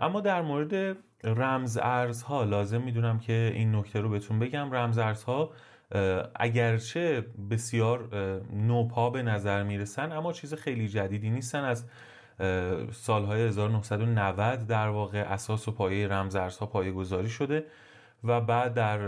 اما 0.00 0.20
در 0.20 0.42
مورد 0.42 0.96
رمز 1.24 1.78
ارزها 1.82 2.44
لازم 2.44 2.82
می‌دونم 2.82 3.18
که 3.18 3.52
این 3.54 3.74
نکته 3.74 4.00
رو 4.00 4.08
بهتون 4.08 4.38
بگم. 4.38 4.74
رمز 4.74 4.98
ارزها 4.98 5.50
اگرچه 6.34 7.24
بسیار 7.50 8.08
نوپا 8.52 9.10
به 9.10 9.22
نظر 9.22 9.62
می‌رسن 9.62 10.12
اما 10.12 10.32
چیز 10.32 10.54
خیلی 10.54 10.88
جدیدی 10.88 11.30
نیستن. 11.30 11.64
از 11.64 11.84
سالهای 12.92 13.42
1990 13.42 14.66
در 14.66 14.88
واقع 14.88 15.18
اساس 15.18 15.68
و 15.68 15.72
پایه 15.72 16.08
رمزارزها 16.08 16.66
پایه 16.66 16.92
گذاری 16.92 17.28
شده 17.28 17.66
و 18.24 18.40
بعد 18.40 18.74
در 18.74 19.00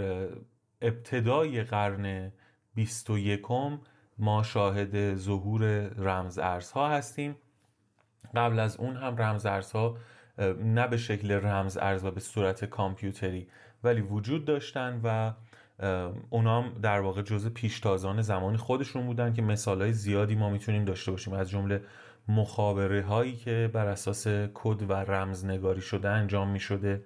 ابتدای 0.82 1.62
قرن 1.62 2.32
21 2.74 3.42
ما 4.18 4.42
شاهد 4.42 5.16
ظهور 5.16 5.62
رمز 5.88 6.38
ارزها 6.38 6.88
هستیم. 6.88 7.36
قبل 8.34 8.58
از 8.58 8.76
اون 8.76 8.96
هم 8.96 9.16
رمز 9.16 9.46
ارزها 9.46 9.96
نه 10.64 10.86
به 10.86 10.96
شکل 10.96 11.32
رمز 11.32 11.76
ارز 11.76 12.04
و 12.04 12.10
به 12.10 12.20
صورت 12.20 12.64
کامپیوتری 12.64 13.48
ولی 13.84 14.00
وجود 14.00 14.44
داشتن 14.44 15.00
و 15.04 15.32
اونام 16.30 16.72
در 16.82 17.00
واقع 17.00 17.22
جز 17.22 17.48
پیشتازان 17.48 18.22
زمانی 18.22 18.56
خودشون 18.56 19.06
بودن 19.06 19.32
که 19.32 19.42
مثال 19.42 19.90
زیادی 19.90 20.34
ما 20.34 20.50
می‌تونیم 20.50 20.84
داشته 20.84 21.10
باشیم. 21.10 21.34
از 21.34 21.50
جمله 21.50 21.82
مخابره 22.28 23.02
هایی 23.02 23.36
که 23.36 23.70
بر 23.72 23.86
اساس 23.86 24.26
کد 24.54 24.90
و 24.90 24.92
رمز 24.92 25.44
نگاری 25.44 25.80
شده 25.80 26.08
انجام 26.08 26.48
می 26.48 26.60
شده 26.60 27.04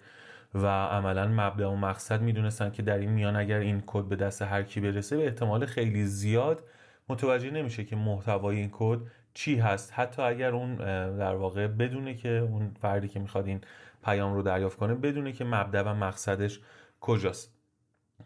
و 0.55 0.67
عملا 0.67 1.29
مبدا 1.29 1.73
و 1.73 1.77
مقصد 1.77 2.23
می‌دونستن 2.23 2.71
که 2.71 2.83
در 2.83 2.99
این 2.99 3.11
میان 3.11 3.37
اگر 3.37 3.59
این 3.59 3.83
کد 3.87 4.05
به 4.05 4.17
دست 4.17 4.43
هر 4.43 4.63
کی 4.63 4.81
برسه 4.81 5.17
به 5.17 5.25
احتمال 5.25 5.67
خیلی 5.67 6.05
زیاد 6.07 6.63
متوجه 7.09 7.51
نمیشه 7.51 7.85
که 7.85 7.97
محتوای 7.97 8.57
این 8.57 8.69
کد 8.73 8.99
چی 9.35 9.57
هست. 9.57 9.93
حتی 9.97 10.23
اگر 10.23 10.53
اون 10.53 10.77
در 11.17 11.35
واقع 11.35 11.67
بدونه 11.67 12.15
که 12.15 12.29
اون 12.29 12.75
فردی 12.83 13.09
که 13.09 13.21
می‌خواد 13.21 13.47
این 13.47 13.61
پیام 14.05 14.35
رو 14.35 14.43
دریافت 14.43 14.79
کنه 14.79 14.95
بدونه 14.95 15.33
که 15.33 15.45
مبدا 15.45 15.85
و 15.85 15.89
مقصدش 15.89 16.61
کجاست. 17.01 17.55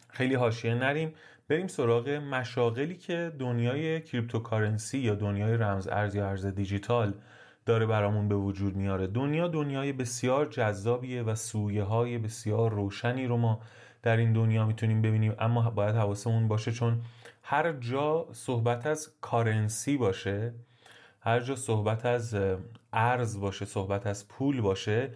خیلی 0.09 0.35
حاشیه 0.35 0.75
نریم. 0.75 1.15
بریم 1.49 1.67
سراغ 1.67 2.09
مشاغلی 2.09 2.97
که 2.97 3.33
دنیای 3.39 4.01
cryptocurrency 4.01 4.99
یا 4.99 5.15
دنیای 5.15 5.57
رمز 5.57 5.89
ارز 5.89 6.15
یا 6.15 6.29
ارز 6.29 6.47
دیجیتال 6.47 7.15
داره 7.67 7.87
برامون 7.87 8.29
به 8.29 8.35
وجود 8.35 8.77
میاره. 8.77 9.07
دنیا 9.07 9.49
دنیای 9.49 9.93
بسیار 9.93 10.47
جذابیه 10.47 11.23
و 11.23 11.35
سویه 11.35 11.83
های 11.83 12.19
بسیار 12.19 12.73
روشنی 12.73 13.27
رو 13.27 13.37
ما 13.37 13.61
در 14.03 14.17
این 14.17 14.33
دنیا 14.33 14.67
می‌تونیم 14.67 15.03
ببینیم. 15.03 15.35
اما 15.39 15.71
باید 15.71 15.97
حواسمون 15.97 16.49
باشه 16.49 16.73
چون 16.73 17.03
هر 17.43 17.73
جا 17.73 18.29
صحبت 18.33 18.87
از 18.87 19.11
currency 19.21 19.97
باشه 19.97 20.55
هر 21.21 21.41
جا 21.41 21.57
صحبت 21.57 22.07
از 22.07 22.37
ارز 22.93 23.41
باشه 23.41 23.65
صحبت 23.65 24.07
از 24.07 24.29
پول 24.29 24.61
باشه 24.61 25.11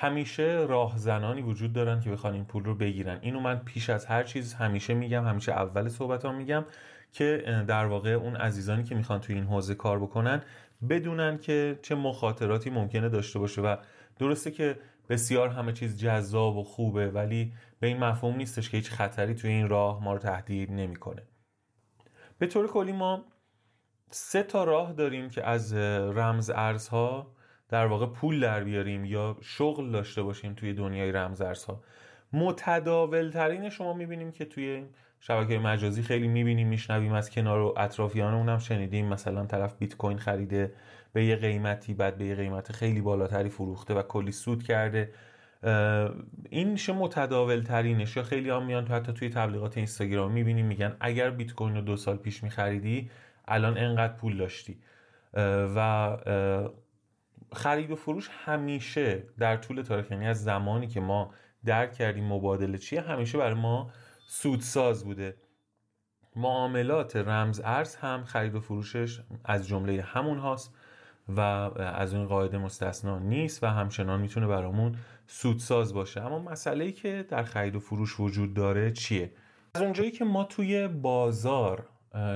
همیشه 0.00 0.66
راهزنانی 0.68 1.42
وجود 1.42 1.72
دارن 1.72 2.00
که 2.00 2.10
بخوان 2.10 2.34
این 2.34 2.44
پول 2.44 2.64
رو 2.64 2.74
بگیرن. 2.74 3.18
اینو 3.22 3.40
من 3.40 3.58
پیش 3.58 3.90
از 3.90 4.06
هر 4.06 4.22
چیز 4.22 4.54
همیشه 4.54 4.94
میگم 4.94 5.24
همیشه 5.24 5.52
اول 5.52 5.88
صحبت 5.88 6.24
ها 6.24 6.32
میگم 6.32 6.64
که 7.12 7.44
در 7.68 7.86
واقع 7.86 8.10
اون 8.10 8.36
عزیزانی 8.36 8.84
که 8.84 8.94
می‌خوان 8.94 9.20
توی 9.20 9.34
این 9.34 9.44
حوزه 9.44 9.74
کار 9.74 9.98
بکنن 9.98 10.42
بدونن 10.88 11.38
که 11.38 11.78
چه 11.82 11.94
مخاطراتی 11.94 12.70
ممکنه 12.70 13.08
داشته 13.08 13.38
باشه. 13.38 13.62
و 13.62 13.76
درسته 14.18 14.50
که 14.50 14.78
بسیار 15.08 15.48
همه 15.48 15.72
چیز 15.72 15.98
جذاب 15.98 16.56
و 16.56 16.64
خوبه 16.64 17.10
ولی 17.10 17.52
به 17.80 17.86
این 17.86 17.98
مفهوم 17.98 18.36
نیستش 18.36 18.70
که 18.70 18.76
هیچ 18.76 18.90
خطری 18.90 19.34
توی 19.34 19.50
این 19.50 19.68
راه 19.68 20.04
ما 20.04 20.12
رو 20.12 20.18
تهدید 20.18 20.72
نمی‌کنه. 20.72 21.22
به 22.38 22.46
طور 22.46 22.66
کلی 22.66 22.92
ما 22.92 23.24
سه 24.10 24.42
تا 24.42 24.64
راه 24.64 24.92
داریم 24.92 25.30
که 25.30 25.46
از 25.46 25.74
رمز 25.74 26.50
ارزها 26.54 27.37
در 27.68 27.86
واقع 27.86 28.06
پول 28.06 28.40
در 28.40 28.64
بیاریم 28.64 29.04
یا 29.04 29.36
شغل 29.40 29.90
داشته 29.90 30.22
باشیم 30.22 30.54
توی 30.54 30.72
دنیای 30.74 31.12
رمزارزها. 31.12 31.80
متداول 32.32 33.30
ترین 33.30 33.70
شما 33.70 33.92
می‌بینیم 33.92 34.32
که 34.32 34.44
توی 34.44 34.84
شبکه 35.20 35.58
مجازی 35.58 36.02
خیلی 36.02 36.28
می‌بینیم 36.28 36.68
میشنویم 36.68 37.12
از 37.12 37.30
کنار 37.30 37.60
و 37.60 37.74
اطرافیانمون 37.76 38.48
هم 38.48 38.58
شنیدیم. 38.58 39.06
مثلا 39.06 39.46
طرف 39.46 39.74
بیت 39.78 39.96
کوین 39.96 40.18
خریده 40.18 40.72
به 41.12 41.24
یه 41.24 41.36
قیمتی 41.36 41.94
بعد 41.94 42.18
به 42.18 42.24
یه 42.24 42.34
قیمت 42.34 42.72
خیلی 42.72 43.00
بالاتری 43.00 43.48
فروخته 43.48 43.94
و 43.94 44.02
کلی 44.02 44.32
سود 44.32 44.62
کرده. 44.62 45.12
این 46.50 46.68
میشه 46.68 46.92
متداول 46.92 47.62
ترینش 47.62 48.16
یا 48.16 48.22
خیلی 48.22 48.50
هم 48.50 48.66
میان 48.66 48.84
تو 48.84 48.94
حتی 48.94 49.12
توی 49.12 49.28
تبلیغات 49.28 49.76
اینستاگرام 49.76 50.32
می‌بینیم 50.32 50.66
میگن 50.66 50.96
اگر 51.00 51.30
بیت 51.30 51.54
کوین 51.54 51.74
رو 51.74 51.80
دو 51.80 51.96
سال 51.96 52.16
پیش 52.16 52.42
میخریدی 52.42 53.10
الان 53.48 53.78
انقدر 53.78 54.12
پول 54.12 54.36
داشتی. 54.36 54.78
و 55.76 56.16
خرید 57.52 57.90
و 57.90 57.96
فروش 57.96 58.30
همیشه 58.44 59.22
در 59.38 59.56
طول 59.56 59.82
تاریخ 59.82 60.10
یعنی 60.10 60.26
از 60.26 60.44
زمانی 60.44 60.86
که 60.86 61.00
ما 61.00 61.30
درک 61.64 61.92
کردیم 61.92 62.24
مبادله 62.24 62.78
چیه 62.78 63.00
همیشه 63.00 63.38
برای 63.38 63.54
ما 63.54 63.90
سودساز 64.26 65.04
بوده. 65.04 65.36
معاملات 66.36 67.16
رمز 67.16 67.60
ارز 67.64 67.96
هم 67.96 68.24
خرید 68.24 68.54
و 68.54 68.60
فروشش 68.60 69.20
از 69.44 69.68
جمله 69.68 70.02
همون 70.02 70.38
هاست 70.38 70.74
و 71.28 71.40
از 71.40 72.14
اون 72.14 72.26
قاعده 72.26 72.58
مستثنا 72.58 73.18
نیست 73.18 73.64
و 73.64 73.66
همچنان 73.66 74.20
می‌تونه 74.20 74.46
برامون 74.46 74.96
سودساز 75.26 75.94
باشه. 75.94 76.20
اما 76.20 76.38
مسئله 76.38 76.84
ای 76.84 76.92
که 76.92 77.26
در 77.28 77.42
خرید 77.42 77.76
و 77.76 77.80
فروش 77.80 78.20
وجود 78.20 78.54
داره 78.54 78.90
چیه؟ 78.90 79.32
از 79.74 79.82
اونجایی 79.82 80.10
که 80.10 80.24
ما 80.24 80.44
توی 80.44 80.88
بازار 80.88 81.88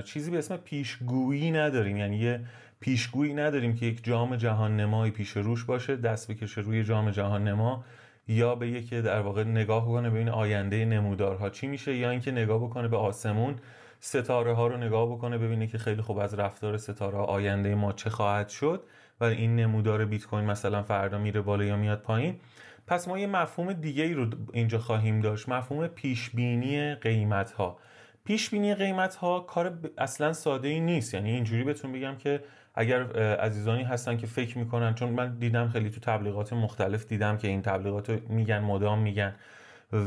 چیزی 0.04 0.30
به 0.30 0.38
اسم 0.38 0.56
پیشگویی 0.56 1.50
نداریم 1.50 1.96
یعنی 1.96 2.16
یه 2.16 2.44
پیشگویی 2.82 3.34
نداریم 3.34 3.74
که 3.74 3.86
یک 3.86 4.04
جام 4.04 4.36
جهان 4.36 4.76
نمایی 4.76 5.12
پیش 5.12 5.30
روش 5.36 5.64
باشه 5.64 5.96
دست 5.96 6.30
بکشه 6.30 6.60
روی 6.60 6.84
جام 6.84 7.10
جهان 7.10 7.48
نما 7.48 7.84
یا 8.28 8.54
به 8.54 8.68
یکی 8.68 9.02
در 9.02 9.20
واقع 9.20 9.44
نگاه 9.44 9.86
کنه 9.86 10.10
ببین 10.10 10.28
آینده 10.28 10.84
نمودارها 10.84 11.50
چی 11.50 11.66
میشه 11.66 11.96
یا 11.96 12.10
اینکه 12.10 12.30
نگاه 12.30 12.58
بکنه 12.64 12.88
به 12.88 12.96
آسمون 12.96 13.56
ستاره 14.00 14.54
ها 14.54 14.66
رو 14.66 14.76
نگاه 14.76 15.06
بکنه 15.06 15.38
ببینه 15.38 15.66
که 15.66 15.78
خیلی 15.78 16.02
خوب 16.02 16.18
از 16.18 16.34
رفتار 16.34 16.76
ستاره 16.76 17.18
ها 17.18 17.24
آینده 17.24 17.74
ما 17.74 17.92
چه 17.92 18.10
خواهد 18.10 18.48
شد 18.48 18.82
و 19.20 19.24
این 19.24 19.56
نمودار 19.56 20.04
بیت 20.04 20.26
کوین 20.26 20.44
مثلا 20.44 20.82
فردا 20.82 21.18
میره 21.18 21.40
بالا 21.40 21.64
یا 21.64 21.76
میاد 21.76 22.02
پایین. 22.02 22.40
پس 22.86 23.08
ما 23.08 23.18
یه 23.18 23.26
مفهوم 23.26 23.72
دیگه 23.72 24.04
ای 24.04 24.14
رو 24.14 24.26
اینجا 24.52 24.78
خواهیم 24.78 25.20
داشت 25.20 25.48
مفهوم 25.48 25.86
پیش 25.86 26.30
بینی 26.30 26.94
قیمت 26.94 27.52
ها 27.52 27.78
پیش 28.24 28.50
بینی 28.50 28.74
قیمت 28.74 29.14
ها 29.14 29.40
کار 29.40 29.78
اصلا 29.98 30.32
ساده 30.32 30.68
ای 30.68 30.80
نیست 30.80 31.14
یعنی 31.14 31.30
اینجوری 31.30 31.64
بهتون 31.64 31.92
بگم 31.92 32.16
که 32.16 32.40
اگر 32.74 33.16
عزیزانی 33.36 33.82
هستن 33.82 34.16
که 34.16 34.26
فکر 34.26 34.58
می‌کنن 34.58 34.94
چون 34.94 35.08
من 35.08 35.34
دیدم 35.38 35.68
خیلی 35.68 35.90
تو 35.90 36.00
تبلیغات 36.00 36.52
مختلف 36.52 37.06
دیدم 37.06 37.36
که 37.36 37.48
این 37.48 37.62
تبلیغات 37.62 38.10
رو 38.10 38.16
میگن 38.28 38.58
مدام 38.58 38.98
میگن. 38.98 39.34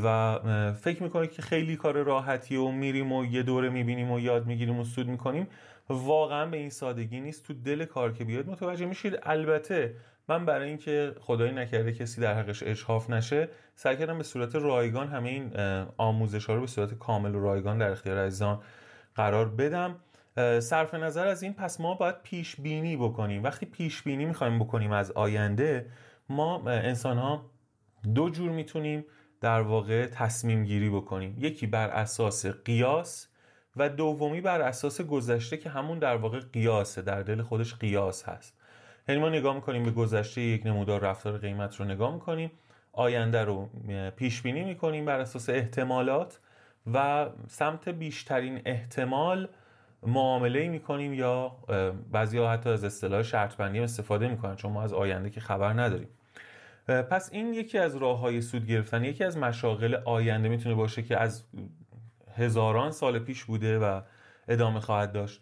و 0.04 0.40
فکر 0.82 1.04
می‌کنه 1.04 1.28
که 1.28 1.42
خیلی 1.42 1.76
کار 1.76 2.04
راحتی 2.04 2.56
و 2.56 2.72
میریم 2.72 3.12
و 3.12 3.26
یه 3.26 3.44
دوره 3.44 3.70
می‌بینیم 3.70 4.12
و 4.12 4.20
یاد 4.20 4.46
می‌گیریم 4.46 4.80
و 4.80 4.84
سود 4.84 5.08
می‌کنیم؟ 5.08 5.48
واقعا 5.90 6.46
به 6.46 6.58
این 6.58 6.70
سادگی 6.70 7.20
نیست. 7.20 7.48
تو 7.48 7.54
دل 7.54 7.86
کار 7.86 8.14
که 8.14 8.24
بیاد 8.24 8.48
متوجه 8.48 8.86
میشید. 8.86 9.20
البته 9.24 9.94
من 10.28 10.46
برای 10.46 10.68
اینکه 10.68 11.16
خدایی 11.20 11.52
نکرده 11.52 11.94
کسی 11.94 12.22
در 12.22 12.34
حقش 12.34 12.64
اجحاف 12.64 13.10
نشه 13.10 13.50
سعی 13.76 13.98
کردم 13.98 14.18
به 14.18 14.24
صورت 14.24 14.56
رایگان 14.56 15.08
همه 15.08 15.30
این 15.30 15.52
آموزش 15.98 16.46
ها 16.46 16.56
رو 16.56 16.62
به 16.62 16.68
صورت 16.68 16.94
کامل 16.94 17.36
و 17.36 17.40
رایگان 17.40 17.78
در 17.78 17.92
اختیار 17.92 18.18
عزیزان 18.18 18.60
قرار 19.16 19.50
بدم. 19.50 19.96
صرف 20.60 20.94
نظر 20.94 21.28
از 21.28 21.44
این 21.44 21.54
پس 21.54 21.80
ما 21.80 21.94
باید 21.94 22.22
پیش 22.24 22.56
بینی 22.56 22.98
بکنیم. 22.98 23.44
وقتی 23.44 23.66
پیش 23.66 24.02
بینی 24.04 24.26
می‌خوایم 24.26 24.60
بکنیم 24.60 24.92
از 24.92 25.12
آینده 25.12 25.90
ما 26.30 26.70
انسان 26.70 27.18
ها 27.18 27.46
دو 28.14 28.30
جور 28.30 28.52
می‌تونیم 28.52 29.06
در 29.42 29.62
واقع 29.62 30.06
تصمیم 30.06 30.64
گیری 30.64 30.90
بکنیم. 30.90 31.36
یکی 31.40 31.68
بر 31.68 31.88
اساس 31.88 32.46
قیاس 32.46 33.28
و 33.76 33.90
دومی 33.90 34.42
بر 34.42 34.62
اساس 34.62 35.02
گذشته 35.02 35.58
که 35.58 35.70
همون 35.70 36.00
در 36.00 36.16
واقع 36.16 36.40
قیاسه 36.40 37.02
در 37.02 37.22
دل 37.22 37.42
خودش 37.42 37.76
قیاس 37.76 38.24
هست. 38.24 38.58
یعنی 39.08 39.22
ما 39.22 39.30
نگاه 39.30 39.56
می‌کنیم 39.56 39.84
به 39.84 39.92
گذشته 39.92 40.42
یک 40.42 40.66
نمودار 40.66 41.02
رفتار 41.02 41.38
قیمت 41.38 41.76
رو 41.76 41.86
نگاه 41.86 42.14
می‌کنیم. 42.14 42.52
آینده 42.94 43.44
رو 43.44 43.70
پیش 44.16 44.42
بینی 44.42 44.64
می‌کنیم 44.64 45.06
بر 45.06 45.20
اساس 45.20 45.50
احتمالات 45.50 46.40
و 46.94 47.28
سمت 47.48 47.90
بیشترین 47.90 48.62
احتمال 48.66 49.48
معامله 50.08 50.68
می‌کنیم 50.68 51.14
یا 51.14 51.52
بعضی 52.12 52.38
ها 52.38 52.52
حتی 52.52 52.70
از 52.70 52.84
اصطلاح 52.84 53.24
شرط 53.24 53.56
بندی 53.56 53.80
استفاده 53.80 54.28
می‌کنن 54.28 54.56
چون 54.56 54.72
ما 54.72 54.84
از 54.84 54.94
آینده 54.94 55.30
که 55.30 55.42
خبر 55.42 55.74
نداریم. 55.74 56.08
پس 56.88 57.30
این 57.34 57.54
یکی 57.54 57.78
از 57.78 57.96
راه 57.96 58.20
های 58.20 58.42
سود 58.42 58.68
گرفتن 58.68 59.04
یکی 59.04 59.24
از 59.24 59.38
مشاغل 59.38 59.96
آینده 60.06 60.50
می‌تونه 60.50 60.76
باشه 60.76 61.04
که 61.04 61.18
از 61.18 61.44
هزاران 62.36 62.92
سال 62.92 63.20
پیش 63.20 63.44
بوده 63.44 63.80
و 63.80 64.02
ادامه 64.48 64.80
خواهد 64.80 65.12
داشت. 65.12 65.42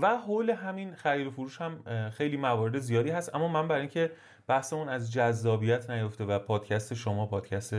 و 0.00 0.16
حول 0.16 0.50
همین 0.50 0.94
خرید 0.94 1.26
و 1.26 1.30
فروش 1.30 1.60
هم 1.60 1.84
خیلی 2.10 2.36
موارد 2.36 2.78
زیادی 2.78 3.10
هست. 3.10 3.34
اما 3.34 3.48
من 3.48 3.68
برای 3.68 3.80
اینکه 3.80 4.10
بحثمون 4.46 4.88
از 4.88 5.12
جذابیت 5.12 5.90
نیفته 5.90 6.24
و 6.24 6.38
پادکست 6.38 6.94
شما 6.94 7.26
پادکست 7.26 7.74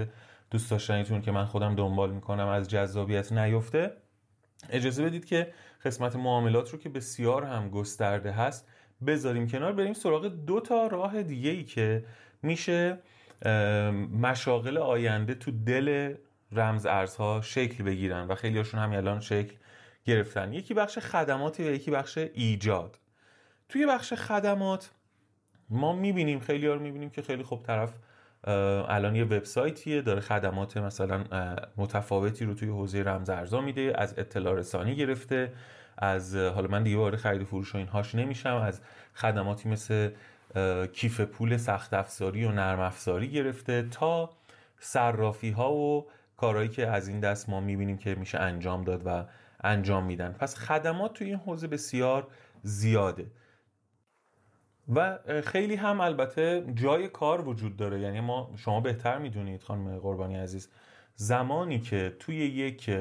دوست 0.51 0.71
داشتنیتون 0.71 1.21
که 1.21 1.31
من 1.31 1.45
خودم 1.45 1.75
دنبال 1.75 2.11
می‌کنم 2.11 2.47
از 2.47 2.69
جذابیت 2.69 3.31
نیفته 3.31 3.91
اجازه 4.69 5.05
بدید 5.05 5.25
که 5.25 5.53
قسمت 5.85 6.15
معاملات 6.15 6.69
رو 6.69 6.79
که 6.79 6.89
بسیار 6.89 7.43
هم 7.43 7.69
گسترده 7.69 8.31
هست 8.31 8.67
بذاریم 9.07 9.47
کنار. 9.47 9.73
بریم 9.73 9.93
سراغ 9.93 10.25
دو 10.27 10.59
تا 10.59 10.87
راه 10.87 11.23
دیگه 11.23 11.49
ای 11.49 11.63
که 11.63 12.05
میشه 12.41 12.97
مشاغل 14.21 14.77
آینده 14.77 15.33
تو 15.33 15.51
دل 15.51 16.15
رمز 16.51 16.85
ارزها 16.85 17.41
شکل 17.41 17.83
بگیرن 17.83 18.27
و 18.27 18.35
خیلی 18.35 18.57
هاشون 18.57 18.79
هم 18.79 18.91
الان 18.91 19.19
شکل 19.19 19.55
گرفتن. 20.05 20.53
یکی 20.53 20.73
بخش 20.73 20.99
خدماتی 20.99 21.63
و 21.63 21.71
یکی 21.71 21.91
بخش 21.91 22.17
ایجاد. 22.17 22.99
توی 23.69 23.85
بخش 23.85 24.13
خدمات 24.13 24.91
ما 25.69 25.93
می‌بینیم 25.93 26.39
خیلی 26.39 26.67
ها 26.67 26.73
رو 26.73 26.79
می‌بینیم 26.79 27.09
که 27.09 27.21
خیلی 27.21 27.43
خوب 27.43 27.63
طرف 27.63 27.93
الان 28.47 29.15
یه 29.15 29.23
وبسایتیه 29.23 30.01
داره 30.01 30.21
خدمات 30.21 30.77
مثلا 30.77 31.23
متفاوتی 31.77 32.45
رو 32.45 32.53
توی 32.53 32.69
حوزه 32.69 33.03
رمز 33.03 33.29
ارزا 33.29 33.61
میده 33.61 33.93
از 33.95 34.19
اطلاع 34.19 34.55
رسانی 34.55 34.95
گرفته 34.95 35.53
از 35.97 36.35
حالا 36.35 36.67
من 36.67 36.83
دیگه 36.83 36.97
وارد 36.97 37.15
خرید 37.15 37.41
و 37.41 37.45
فروش 37.45 37.75
و 37.75 37.77
اینهاش 37.77 38.15
نمیشم 38.15 38.55
از 38.55 38.81
خدماتی 39.13 39.69
مثل 39.69 40.09
کیف 40.93 41.21
پول 41.21 41.57
سخت 41.57 41.93
افزاری 41.93 42.45
و 42.45 42.51
نرم 42.51 42.79
افزاری 42.79 43.31
گرفته 43.31 43.87
تا 43.91 44.29
صرافی 44.79 45.51
ها 45.51 45.73
و 45.73 46.05
کارهایی 46.37 46.69
که 46.69 46.87
از 46.87 47.07
این 47.07 47.19
دست 47.19 47.49
ما 47.49 47.59
می‌بینیم 47.59 47.97
که 47.97 48.15
میشه 48.15 48.39
انجام 48.39 48.83
داد 48.83 49.01
و 49.05 49.25
انجام 49.63 50.05
میدن. 50.05 50.31
پس 50.39 50.55
خدمات 50.55 51.13
توی 51.13 51.27
این 51.27 51.35
حوزه 51.35 51.67
بسیار 51.67 52.27
زیاده. 52.63 53.25
و 54.93 55.19
خیلی 55.45 55.75
هم 55.75 56.01
البته 56.01 56.65
جای 56.75 57.07
کار 57.07 57.47
وجود 57.47 57.77
داره. 57.77 57.99
یعنی 57.99 58.19
ما 58.19 58.51
شما 58.57 58.81
بهتر 58.81 59.17
می‌دونید 59.17 59.63
خانم 59.63 59.99
قربانی 59.99 60.35
عزیز. 60.35 60.69
زمانی 61.15 61.79
که 61.79 62.15
توی 62.19 62.35
یک 62.35 62.91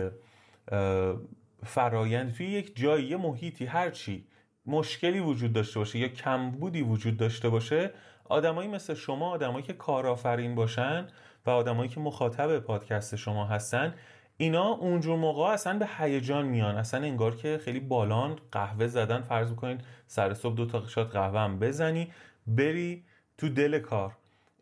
فرایند 1.64 2.34
توی 2.34 2.46
یک 2.46 2.76
جایی 2.76 3.06
یه 3.06 3.16
محیطی 3.16 3.66
هرچی 3.66 4.26
مشکلی 4.66 5.20
وجود 5.20 5.52
داشته 5.52 5.78
باشه 5.78 5.98
یا 5.98 6.08
کمبودی 6.08 6.82
وجود 6.82 7.16
داشته 7.16 7.48
باشه 7.48 7.90
آدمایی 8.24 8.68
مثل 8.68 8.94
شما 8.94 9.30
آدمایی 9.30 9.64
که 9.64 9.72
کارآفرین 9.72 10.54
باشن 10.54 11.06
و 11.46 11.50
آدمایی 11.50 11.90
که 11.90 12.00
مخاطب 12.00 12.58
پادکست 12.58 13.16
شما 13.16 13.46
هستن 13.46 13.94
اینا 14.36 14.68
اونجور 14.68 15.16
موقع 15.16 15.42
اصلا 15.42 15.78
به 15.78 15.88
هیجان 15.98 16.46
میان. 16.46 16.76
اصلا 16.76 17.00
انگار 17.00 17.36
که 17.36 17.60
خیلی 17.64 17.80
بالان 17.80 18.36
قهوه 18.52 18.86
زدن 18.86 19.20
فرض 19.20 19.52
بکنید 19.52 19.80
سر 20.06 20.34
صبح 20.34 20.54
دو 20.54 20.66
تا 20.66 20.86
شات 20.86 21.10
قهوه 21.10 21.40
هم 21.40 21.58
بزنی 21.58 22.12
بری 22.46 23.04
تو 23.38 23.48
دل 23.48 23.78
کار. 23.78 24.12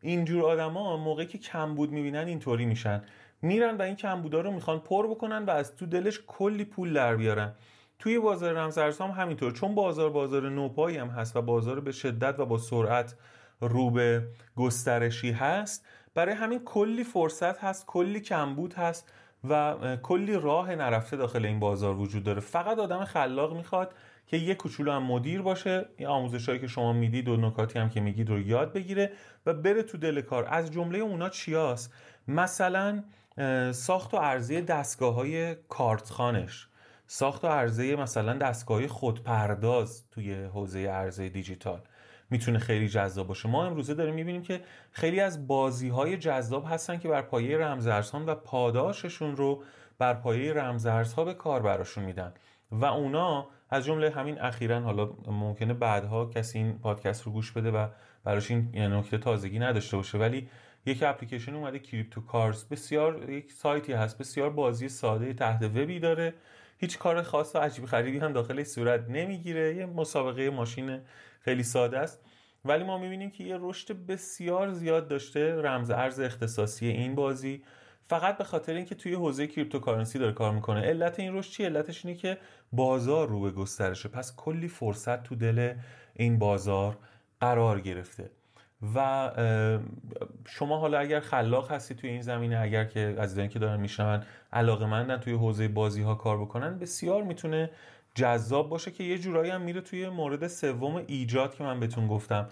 اینجور 0.01 0.45
آدما 0.45 0.97
موقعی 0.97 1.27
که 1.27 1.39
کمبود 1.39 1.91
می‌بینن 1.91 2.27
اینطوری 2.27 2.65
میشن. 2.65 3.03
میرن 3.43 3.77
و 3.77 3.83
این 3.83 3.97
کمبودا 3.97 4.41
رو 4.41 4.51
می‌خوان 4.51 4.79
پر 4.79 5.07
بکنن 5.07 5.45
و 5.45 5.51
از 5.51 5.77
تو 5.77 5.87
دلش 5.87 6.21
کلی 6.27 6.65
پول 6.65 6.93
در 6.93 7.17
بیارن. 7.17 7.53
توی 7.99 8.19
بازار 8.19 8.53
رمزارزها 8.53 9.09
هم 9.09 9.23
همینطور. 9.23 9.53
چون 9.53 9.75
بازار 9.75 10.11
بازار 10.11 10.51
نوپایی 10.51 10.97
هم 10.97 11.09
هست 11.09 11.37
و 11.37 11.43
بازار 11.43 11.81
به 11.81 11.93
شدت 11.93 12.41
و 12.41 12.47
با 12.47 12.59
سرعت 12.59 13.15
رو 13.61 13.91
به 13.91 14.29
گسترشی 14.57 15.31
هست 15.31 15.87
برای 16.15 16.35
همین 16.35 16.65
کلی 16.65 17.05
فرصت 17.05 17.65
هست 17.65 17.87
کلی 17.87 18.21
کمبود 18.21 18.75
هست 18.75 19.13
و 19.45 19.77
کلی 20.03 20.35
راه 20.35 20.75
نرفته 20.75 21.17
داخل 21.17 21.45
این 21.45 21.61
بازار 21.61 21.97
وجود 21.97 22.25
داره. 22.25 22.41
فقط 22.41 22.79
آدم 22.79 23.05
خلاق 23.05 23.57
می‌خواد 23.57 23.95
که 24.27 24.37
یه 24.37 24.55
کوچولو 24.55 24.93
هم 24.93 25.03
مدیر 25.03 25.43
باشه 25.43 25.89
این 25.97 26.09
آموزش 26.09 26.49
هایی 26.49 26.61
که 26.61 26.67
شما 26.67 26.93
می‌دید 26.93 27.29
و 27.29 27.37
نکاتی 27.37 27.79
هم 27.79 27.91
که 27.91 28.01
میگید 28.01 28.31
رو 28.31 28.41
یاد 28.41 28.73
بگیره 28.73 29.13
و 29.47 29.55
بره 29.55 29.83
تو 29.83 29.99
دل 29.99 30.21
کار. 30.21 30.47
از 30.51 30.71
جمله 30.71 30.99
اونا 30.99 31.29
چیاست؟ 31.29 31.95
مثلا 32.29 33.05
ساخت 33.73 34.15
و 34.15 34.17
عرضه 34.17 34.61
دستگاه 34.61 35.15
های 35.15 35.55
کارتخانش. 35.55 36.69
ساخت 37.07 37.45
و 37.45 37.49
عرضه 37.49 37.97
مثلا 37.97 38.33
دستگاه 38.33 38.87
خودپرداز 38.87 40.05
توی 40.11 40.35
حوزه 40.45 40.87
عرضه 40.87 41.29
دیجیتال. 41.29 41.81
می‌تونه 42.33 42.59
خیلی 42.59 42.89
جذاب 42.89 43.27
باشه. 43.27 43.49
ما 43.49 43.67
امروزه 43.67 43.95
داریم 43.95 44.15
می‌بینیم 44.15 44.43
که 44.43 44.61
خیلی 44.93 45.21
از 45.21 45.47
بازی 45.47 45.89
های 45.89 46.17
جذاب 46.17 46.65
هستن 46.69 46.99
که 46.99 47.09
بر 47.09 47.23
پایه 47.23 47.59
رمزارزها 47.59 48.25
و 48.27 48.35
پاداششون 48.35 49.37
رو 49.37 49.63
بر 49.99 50.15
پایه 50.15 50.53
رمزارزها 50.53 51.25
به 51.25 51.35
کار 51.35 51.63
براشون 51.63 52.05
میدن. 52.05 52.33
و 52.71 52.85
اونا 52.85 53.47
از 53.71 53.85
جمله 53.85 54.11
همین 54.11 54.41
اخیرا 54.41 54.81
حالا 54.81 55.11
ممکنه 55.27 55.75
بعدها 55.75 56.27
کسی 56.27 56.59
این 56.59 56.79
پادکست 56.79 57.23
رو 57.23 57.33
گوش 57.33 57.53
بده 57.53 57.71
و 57.71 57.87
براش 58.25 58.51
این 58.51 58.77
نکته 58.77 59.19
تازگی 59.19 59.59
نداشته 59.59 59.97
باشه 59.97 60.19
ولی 60.19 60.49
یک 60.87 61.03
اپلیکیشن 61.03 61.55
اومده 61.55 61.79
کریپتو 61.79 62.21
کارز 62.21 62.69
بسیار 62.69 63.31
یک 63.31 63.53
سایتی 63.53 63.93
هست 63.93 64.19
بسیار 64.19 64.51
بازی 64.51 64.89
ساده 64.89 65.35
تحت 65.35 65.63
وبی 65.63 66.01
داره. 66.01 66.35
هیچ 66.83 66.99
کار 66.99 67.23
خاص 67.23 67.57
و 67.57 67.59
عجیب 67.59 67.85
خریبی 67.87 68.19
هم 68.19 68.33
داخلش 68.33 68.67
صورت 68.67 69.09
نمی‌گیره. 69.09 69.75
یه 69.75 69.87
مسابقه 69.87 70.51
ماشین 70.51 71.01
خیلی 71.41 71.63
ساده 71.63 71.99
است. 71.99 72.21
ولی 72.65 72.85
ما 72.85 72.99
می‌بینیم 72.99 73.31
که 73.31 73.45
یه 73.45 73.59
رشد 73.61 74.07
بسیار 74.07 74.73
زیاد 74.73 75.09
داشته 75.09 75.55
رمز 75.55 75.91
ارز 75.91 76.21
اختصاصی 76.21 76.87
این 76.87 77.15
بازی. 77.15 77.63
فقط 78.05 78.39
به 78.39 78.45
خاطر 78.45 78.75
اینکه 78.75 78.95
توی 78.95 79.15
حوزه 79.15 79.47
cryptocurrency 79.47 80.19
داره 80.19 80.33
کار 80.33 80.53
می‌کنه. 80.53 80.81
علت 80.81 81.21
این 81.21 81.35
رشد 81.35 81.51
چی 81.51 81.65
علتش 81.65 82.07
اینه 82.07 82.19
که 82.19 82.39
بازار 82.73 83.29
رو 83.29 83.41
به 83.41 83.51
گسترشه. 83.51 84.09
پس 84.09 84.37
کلی 84.37 84.69
فرصت 84.69 85.23
تو 85.23 85.35
دل 85.35 85.75
این 86.15 86.39
بازار 86.39 86.99
قرار 87.41 87.81
گرفته. 87.81 88.31
و 88.95 89.31
شما 90.45 90.79
حالا 90.79 90.99
اگر 90.99 91.21
خلاق 91.21 91.73
هستی 91.73 91.95
توی 91.95 92.11
این 92.11 92.23
زمینه 92.23 92.59
اگر 92.59 92.85
که 92.85 93.15
از 93.19 93.39
که 93.39 93.59
دارن 93.59 93.81
میشنون 93.81 94.23
علاقه 94.53 94.87
مندن 94.87 95.17
توی 95.17 95.33
حوزه 95.33 95.69
بازی 95.69 96.03
ها 96.03 96.15
کار 96.15 96.39
بکنن 96.41 96.79
بسیار 96.79 97.23
می‌تونه 97.23 97.71
جذاب 98.15 98.69
باشه 98.69 98.91
که 98.91 99.05
یه 99.05 99.19
جورایی 99.19 99.51
هم 99.51 99.61
میره 99.61 99.81
توی 99.81 100.09
مورد 100.09 100.47
سوم 100.47 100.97
ایجاد 101.07 101.55
که 101.55 101.65
من 101.65 101.81
بهتون 101.81 102.09
گفتم. 102.09 102.49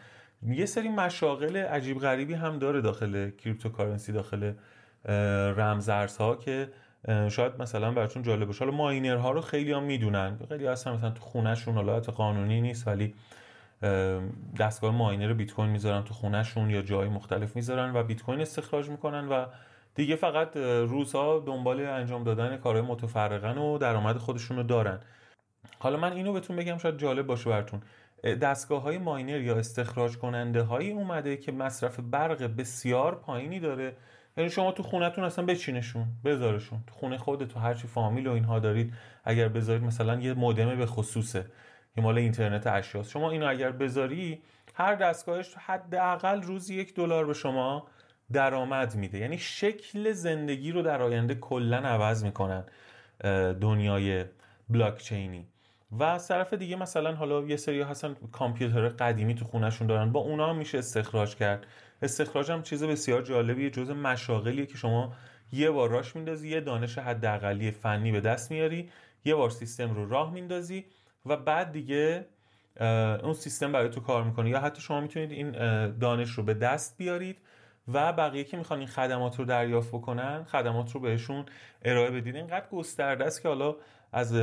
یه 0.47 0.67
سری 0.67 0.89
مشاغل 0.89 1.57
عجیب 1.57 1.99
غریبی 1.99 2.35
هم 2.35 2.59
داره 2.59 2.81
داخل 2.81 3.31
crypto 3.31 3.66
currency 3.66 4.13
داخل 4.13 4.53
رمزارزها 5.57 6.37
که 6.37 6.69
شاید 7.29 7.53
مثلا 7.63 7.93
براتون 7.93 8.23
جالب 8.23 8.47
باشه. 8.47 8.65
حالا 8.65 8.77
miner 8.77 9.22
ها 9.22 9.31
رو 9.31 9.41
خیلی 9.41 9.73
هم 9.73 9.83
می‌دونن. 9.83 10.39
خیلی 10.49 10.67
اصلا 10.67 10.95
مثلا 10.95 11.11
تو 11.11 11.21
خونهشون 11.21 11.75
حالت 11.75 12.09
قانونی 12.09 12.61
نیست 12.61 12.89
ولی 12.89 13.15
دستگاه 14.59 14.91
miner 14.91 15.33
بیت 15.33 15.53
کوین 15.53 15.71
می‌ذارن 15.71 16.05
تو 16.05 16.15
خونهشون 16.15 16.71
یا 16.71 16.83
جای 16.83 17.09
مختلف 17.09 17.57
می‌ذارن 17.57 17.97
و 17.97 18.03
بیت 18.03 18.23
کوین 18.23 18.41
استخراج 18.41 18.89
می‌کنن 18.89 19.29
و 19.29 19.47
دیگه 19.95 20.17
فقط 20.17 20.57
روزها 20.57 21.39
دنبال 21.47 21.81
انجام 21.81 22.25
دادن 22.25 22.57
کارهای 22.57 22.83
متفرقن 22.83 23.59
و 23.59 23.79
درآمد 23.79 24.17
خودشون 24.17 24.57
رو 24.57 24.63
دارن. 24.63 25.01
حالا 25.79 25.97
من 25.97 26.13
اینو 26.13 26.33
بهتون 26.33 26.57
بگم 26.57 26.79
شاید 26.79 26.99
جالب 26.99 27.27
باشه 27.27 27.51
براتون. 27.51 27.81
دستگاه 28.41 28.83
های 28.83 28.99
ماینر 28.99 29.41
یا 29.41 29.57
استخراج 29.57 30.17
کننده 30.17 30.63
هایی 30.63 30.91
اومده 30.91 31.37
که 31.37 31.53
مصرف 31.53 32.01
برق 32.01 32.43
بسیار 32.43 33.15
پایینی 33.15 33.61
داره. 33.61 33.97
یعنی 34.37 34.51
شما 34.51 34.73
تو 34.73 34.83
خونتون 34.83 35.25
اصلا 35.25 35.45
بچینشون 35.45 36.07
بذارشون. 36.25 36.81
تو 36.87 36.95
خونه 36.95 37.19
خودت 37.19 37.49
تو 37.49 37.61
هرچی 37.61 37.87
فامیل 37.89 38.27
و 38.27 38.33
اینها 38.33 38.59
دارید 38.59 38.95
اگر 39.25 39.49
بذارید 39.49 39.83
مثلا 39.83 40.21
یه 40.21 40.35
مودم 40.35 40.77
به 40.77 40.87
خصوصه. 40.87 41.47
که 41.95 42.01
مال 42.01 42.19
اینترنت 42.19 42.67
اشیاست. 42.67 43.11
شما 43.11 43.31
اینو 43.31 43.49
اگر 43.49 43.71
بذاری 43.71 44.43
هر 44.75 44.95
دستگاهش 44.95 45.55
حداقل 45.55 46.43
روزی 46.43 46.75
یک 46.75 46.95
دلار 46.95 47.27
به 47.27 47.35
شما 47.35 47.87
درآمد 48.33 48.97
میده. 48.97 49.19
یعنی 49.19 49.39
شکل 49.39 50.13
زندگی 50.13 50.73
رو 50.73 50.83
در 50.83 51.03
آینده 51.03 51.35
کلا 51.35 51.77
عوض 51.77 52.25
می‌کنن 52.25 52.65
دنیای 53.61 54.25
بلاکچینی. 54.69 55.47
و 55.93 56.03
از 56.03 56.29
طرف 56.29 56.55
دیگه 56.55 56.77
مثلا 56.77 57.15
حالا 57.15 57.43
یه 57.43 57.57
سری 57.57 57.83
هستن 57.83 58.17
کامپیوتر 58.33 58.89
قدیمی 58.89 59.35
تو 59.35 59.45
خونهشون 59.45 59.87
دارن. 59.87 60.13
با 60.13 60.21
اونا 60.21 60.53
میشه 60.53 60.79
استخراج 60.79 61.37
کرد. 61.37 61.67
استخراج 62.03 62.51
هم 62.51 62.63
چیز 62.63 62.85
بسیار 62.85 63.23
جالبیه 63.23 63.71
جز 63.71 63.91
مشاغلیه 63.91 64.67
که 64.67 64.77
شما 64.77 65.13
یه 65.53 65.71
بار 65.71 65.91
راش 65.91 66.17
میندازی 66.17 66.49
یه 66.49 66.61
دانش 66.61 66.99
حداقلی 66.99 67.71
فنی 67.71 68.13
به 68.13 68.21
دست 68.21 68.51
میاری 68.51 68.91
یه 69.25 69.35
بار 69.35 69.51
سیستم 69.51 69.95
رو 69.95 70.09
راه 70.09 70.33
میندازی. 70.33 70.85
و 71.27 71.37
بعد 71.37 71.73
دیگه 71.73 72.27
اون 73.23 73.33
سیستم 73.33 73.73
برای 73.73 73.89
تو 73.89 74.01
کار 74.01 74.25
می‌کنه. 74.25 74.51
یا 74.51 74.61
حتی 74.61 74.83
شما 74.83 75.01
می‌تونید 75.01 75.33
این 75.33 75.51
دانش 75.99 76.31
رو 76.31 76.43
به 76.43 76.55
دست 76.55 76.99
بیارید 76.99 77.39
و 77.89 78.13
بقیه 78.13 78.45
که 78.45 78.57
می‌خوان 78.57 78.79
این 78.79 78.89
خدمات 78.89 79.39
رو 79.39 79.45
دریافت 79.45 79.89
بکنن 79.89 80.45
خدمات 80.45 80.93
رو 80.93 81.01
بهشون 81.01 81.45
ارائه 81.83 82.11
بدید. 82.11 82.37
اینقدر 82.37 82.67
گسترده 82.73 83.25
است 83.25 83.43
که 83.43 83.49
حالا 83.49 83.77
از 84.13 84.35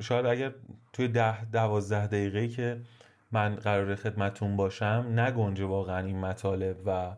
شاید 0.00 0.26
اگر 0.26 0.52
توی 0.92 1.08
ده 1.08 1.44
دوازده 1.44 2.06
دقیقه 2.06 2.48
که 2.48 2.80
من 3.32 3.54
قرار 3.54 3.94
خدمتون 3.94 4.56
باشم 4.56 5.12
نگنجه 5.16 5.64
واقعا 5.64 6.06
این 6.06 6.20
مطالب 6.20 6.76
و 6.86 7.16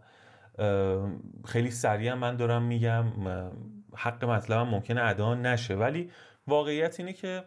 خیلی 1.45 1.71
سریع 1.71 2.15
من 2.15 2.37
دارم 2.37 2.63
میگم 2.63 3.05
حق 3.97 4.25
مطلبم 4.25 4.69
ممکنه 4.69 5.03
ادا 5.03 5.35
نشه. 5.35 5.75
ولی 5.75 6.11
واقعیت 6.47 7.01
اینه 7.01 7.13
که 7.13 7.45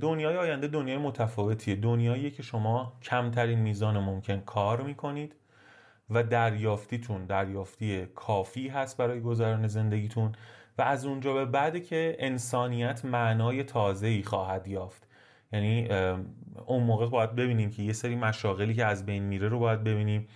دنیای 0.00 0.36
آینده 0.36 0.68
دنیای 0.68 0.98
متفاوتیه. 0.98 1.76
دنیاییه 1.76 2.30
که 2.30 2.42
شما 2.42 2.92
کمترین 3.02 3.58
میزان 3.58 3.98
ممکن 3.98 4.40
کار 4.40 4.80
می‌کنید 4.82 5.34
و 6.10 6.22
دریافتیتون 6.22 7.26
دریافتی 7.26 8.06
کافی 8.06 8.68
هست 8.68 8.96
برای 8.96 9.20
گذران 9.20 9.66
زندگیتون 9.66 10.32
و 10.78 10.82
از 10.82 11.06
اونجا 11.06 11.34
به 11.34 11.44
بعد 11.44 11.84
که 11.84 12.16
انسانیت 12.18 13.04
معنای 13.04 13.64
تازه 13.64 14.06
ای 14.06 14.22
خواهد 14.22 14.68
یافت. 14.68 15.08
یعنی 15.52 15.88
اون 16.66 16.82
موقع 16.82 17.06
باید 17.06 17.34
ببینیم 17.34 17.70
که 17.70 17.82
یه 17.82 17.92
سری 17.92 18.16
مشاغلی 18.16 18.74
که 18.74 18.84
از 18.84 19.06
بین 19.06 19.22
میره 19.22 19.48
رو 19.48 19.58
باید 19.58 19.84
ببینیم. 19.84 20.28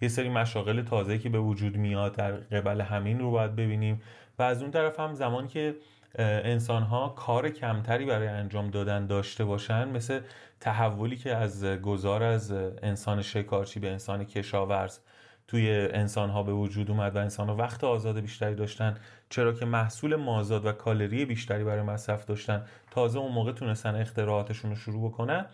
یه 0.00 0.08
سری 0.08 0.28
مشاغل 0.28 0.82
تازه 0.82 1.18
که 1.18 1.28
به 1.28 1.38
وجود 1.38 1.76
میاد 1.76 2.16
در 2.16 2.32
قبل 2.32 2.80
همین 2.80 3.18
رو 3.18 3.30
باید 3.30 3.56
ببینیم. 3.56 4.02
و 4.38 4.42
از 4.42 4.62
اون 4.62 4.70
طرف 4.70 5.00
هم 5.00 5.14
زمان 5.14 5.48
که 5.48 5.76
انسان 6.18 6.82
ها 6.82 7.08
کار 7.08 7.50
کمتری 7.50 8.04
برای 8.04 8.28
انجام 8.28 8.70
دادن 8.70 9.06
داشته 9.06 9.44
باشن 9.44 9.88
مثل 9.88 10.20
تحولی 10.60 11.16
که 11.16 11.36
از 11.36 11.64
گذار 11.64 12.22
از 12.22 12.52
انسان 12.82 13.22
شکارچی 13.22 13.80
به 13.80 13.90
انسان 13.90 14.24
کشاورز 14.24 14.98
توی 15.48 15.70
انسان 15.70 16.30
ها 16.30 16.42
به 16.42 16.52
وجود 16.52 16.90
اومد 16.90 17.16
و 17.16 17.18
انسان 17.18 17.48
ها 17.48 17.56
وقت 17.56 17.84
آزاد 17.84 18.20
بیشتری 18.20 18.54
داشتن. 18.54 18.96
چرا 19.30 19.52
که 19.52 19.64
محصول 19.64 20.16
مازاد 20.16 20.66
و 20.66 20.72
کالری 20.72 21.24
بیشتری 21.24 21.64
برای 21.64 21.82
مصرف 21.82 22.24
داشتن. 22.24 22.64
تازه 22.90 23.18
اون 23.18 23.32
موقع 23.32 23.52
تونستن 23.52 23.94
اختراعاتشون 23.94 24.70
رو 24.70 24.76
شروع 24.76 25.10
بکنن. 25.10 25.46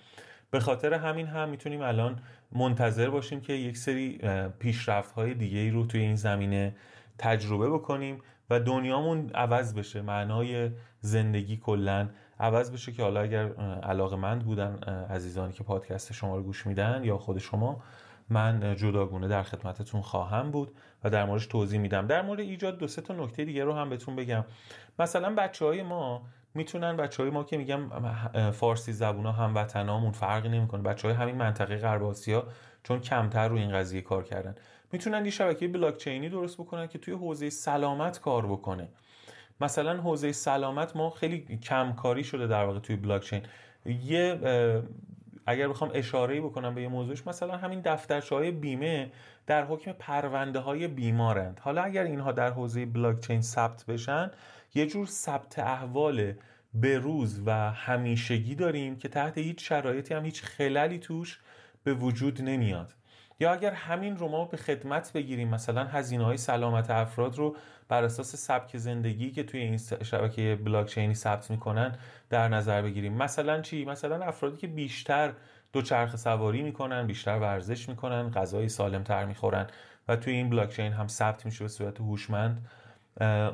به 0.51 0.61
خاطر 0.61 0.95
همین 0.95 1.27
هم 1.27 1.49
می‌تونیم 1.49 1.83
الان 1.83 2.19
منتظر 2.53 3.11
باشیم 3.11 3.41
که 3.41 3.53
یک 3.53 3.77
سری 3.77 4.21
پیشرفت 4.59 5.13
های 5.13 5.35
دیگه 5.35 5.71
رو 5.71 5.87
توی 5.87 6.01
این 6.01 6.17
زمینه 6.17 6.75
تجربه 7.19 7.71
بکنیم 7.71 8.19
و 8.51 8.61
دنیامون 8.61 9.31
عوض 9.35 9.75
بشه 9.75 10.03
معنای 10.03 10.71
زندگی 11.01 11.57
کلا 11.57 12.09
عوض 12.41 12.73
بشه 12.73 12.93
که 12.93 13.03
حالا 13.03 13.21
اگر 13.21 13.53
علاقه 13.83 14.17
مند 14.17 14.45
بودن 14.45 14.77
عزیزانی 15.11 15.53
که 15.53 15.65
پادکست 15.65 16.13
شما 16.13 16.37
رو 16.37 16.43
گوش 16.43 16.67
میدن 16.67 17.05
یا 17.05 17.19
خود 17.19 17.39
شما 17.39 17.83
من 18.29 18.77
جداگونه 18.77 19.29
در 19.29 19.43
خدمتتون 19.43 20.01
خواهم 20.01 20.51
بود 20.51 20.71
و 21.05 21.11
در 21.11 21.25
موردش 21.25 21.47
توضیح 21.47 21.81
میدم. 21.81 22.07
در 22.07 22.23
مورد 22.23 22.41
ایجاد 22.41 22.79
دو 22.79 22.89
سه 22.89 23.03
تا 23.03 23.15
نکته 23.15 23.45
دیگه 23.45 23.65
رو 23.65 23.75
هم 23.75 23.91
بهتون 23.91 24.17
بگم. 24.17 24.45
مثلا 24.99 25.35
بچه 25.35 25.65
های 25.65 25.83
ما 25.83 26.23
می‌تونن 26.55 26.97
بچه 26.97 27.23
های 27.23 27.33
ما 27.33 27.45
که 27.45 27.57
میگم 27.57 27.81
فارسی 28.51 28.93
زبون 28.93 29.27
ها 29.27 29.33
هم 29.33 29.55
وطنامون 29.55 30.13
فرقی 30.13 30.49
نمی‌کنه. 30.49 30.83
بچه 30.83 31.09
های 31.09 31.17
همین 31.17 31.35
منطقه 31.35 31.77
غرب 31.77 32.05
آسیا 32.05 32.47
چون 32.83 33.01
کمتر 33.01 33.49
رو 33.49 33.57
این 33.57 33.73
قضیه 33.73 34.01
کار 34.01 34.25
کردن. 34.25 34.55
می‌تونن 34.93 35.25
یه 35.25 35.31
شبکه 35.31 35.69
بلاکچینی 35.69 36.29
درست 36.29 36.57
بکنن 36.57 36.87
که 36.87 36.99
توی 36.99 37.15
حوزه 37.15 37.51
سلامت 37.51 38.21
کار 38.21 38.47
بکنه. 38.47 38.89
مثلا 39.61 40.01
حوزه 40.01 40.33
سلامت 40.33 40.97
ما 40.97 41.11
خیلی 41.11 41.59
کمکاری 41.63 42.25
شده 42.25 42.47
در 42.47 42.65
واقع 42.65 42.79
توی 42.79 42.97
بلاکچین. 42.97 43.43
یه 43.87 44.39
اگر 45.47 45.69
بخوام 45.69 45.91
اشاره 45.95 46.41
بکنم 46.41 46.75
به 46.75 46.83
یه 46.83 46.89
موضوعش 46.89 47.27
مثلا 47.27 47.57
همین 47.57 47.81
دفترچه 47.81 48.35
های 48.35 48.51
بیمه 48.51 49.13
در 49.47 49.65
حکم 49.65 49.93
پرونده 49.93 50.59
های 50.59 50.89
بیمارند. 50.89 51.61
حالا 51.63 51.83
اگر 51.83 52.05
اینها 52.05 52.33
در 52.33 52.51
حوزه 52.51 52.87
بلاکچین 52.87 53.43
ثبت 53.43 53.87
بشن 53.87 54.31
یه 54.75 54.87
جور 54.87 55.07
ثبت 55.07 55.59
احوال 55.59 56.33
به 56.75 56.99
روز 56.99 57.43
و 57.47 57.71
همیشگی 57.73 58.55
داریم 58.55 58.97
که 58.97 59.09
تحت 59.09 59.39
هیچ 59.39 59.69
شرایطی 59.69 60.15
هم 60.15 60.25
هیچ 60.25 60.43
خللی 60.43 60.99
توش 60.99 61.39
به 61.85 61.95
وجود 61.95 62.43
نمیاد. 62.43 62.95
یا 63.41 63.53
اگر 63.53 63.73
همین 63.73 64.17
رو 64.17 64.29
ما 64.29 64.45
به 64.45 64.57
خدمت 64.57 65.13
بگیریم 65.13 65.49
مثلا 65.49 65.85
هزینه 65.85 66.25
های 66.25 66.37
سلامت 66.37 66.91
افراد 66.91 67.39
رو 67.39 67.57
بر 67.89 68.05
اساس 68.05 68.37
سبک 68.37 68.77
زندگی 68.77 69.31
که 69.31 69.43
توی 69.43 69.61
این 69.61 69.77
شبکه 70.03 70.59
بلاکچینی 70.65 71.15
ثبت 71.15 71.51
می‌کنن 71.51 71.95
در 72.31 72.49
نظر 72.49 72.83
بگیریم. 72.83 73.13
مثلا 73.13 73.61
چی؟ 73.61 73.85
مثلا 73.85 74.25
افرادی 74.25 74.57
که 74.57 74.67
بیشتر 74.67 75.33
دوچرخه 75.73 76.17
سواری 76.17 76.63
می‌کنن 76.63 77.07
بیشتر 77.07 77.39
ورزش 77.39 77.89
می‌کنن 77.89 78.31
غذای 78.31 78.69
سالم 78.69 79.03
تر 79.03 79.25
می‌خورن 79.25 79.67
و 80.09 80.17
توی 80.17 80.33
این 80.33 80.51
بلاکچین 80.51 80.93
هم 80.93 81.09
ثبت 81.09 81.47
میشه 81.47 81.65
به 81.65 81.69
صورت 81.69 82.01
هوشمند. 82.01 82.67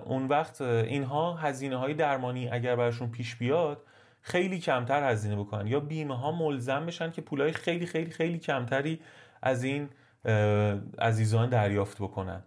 اون 0.04 0.28
وقت 0.28 0.60
اینها 0.60 1.34
هزینه 1.34 1.76
های 1.76 1.94
درمانی 1.94 2.48
اگر 2.48 2.76
براشون 2.76 3.10
پیش 3.10 3.36
بیاد 3.36 3.82
خیلی 4.22 4.58
کمتر 4.58 5.10
هزینه 5.10 5.36
بکنن 5.36 5.66
یا 5.66 5.80
بیمه 5.80 6.18
ها 6.18 6.32
ملزم 6.32 6.86
بشن 6.86 7.10
که 7.10 7.22
پولای 7.22 7.52
خیلی 7.52 7.86
خیلی 7.86 8.10
خیلی 8.10 8.38
کمتری 8.38 9.00
از 9.46 9.64
این 9.64 9.88
عزیزان 10.98 11.48
دریافت 11.48 11.98
بکنن. 11.98 12.42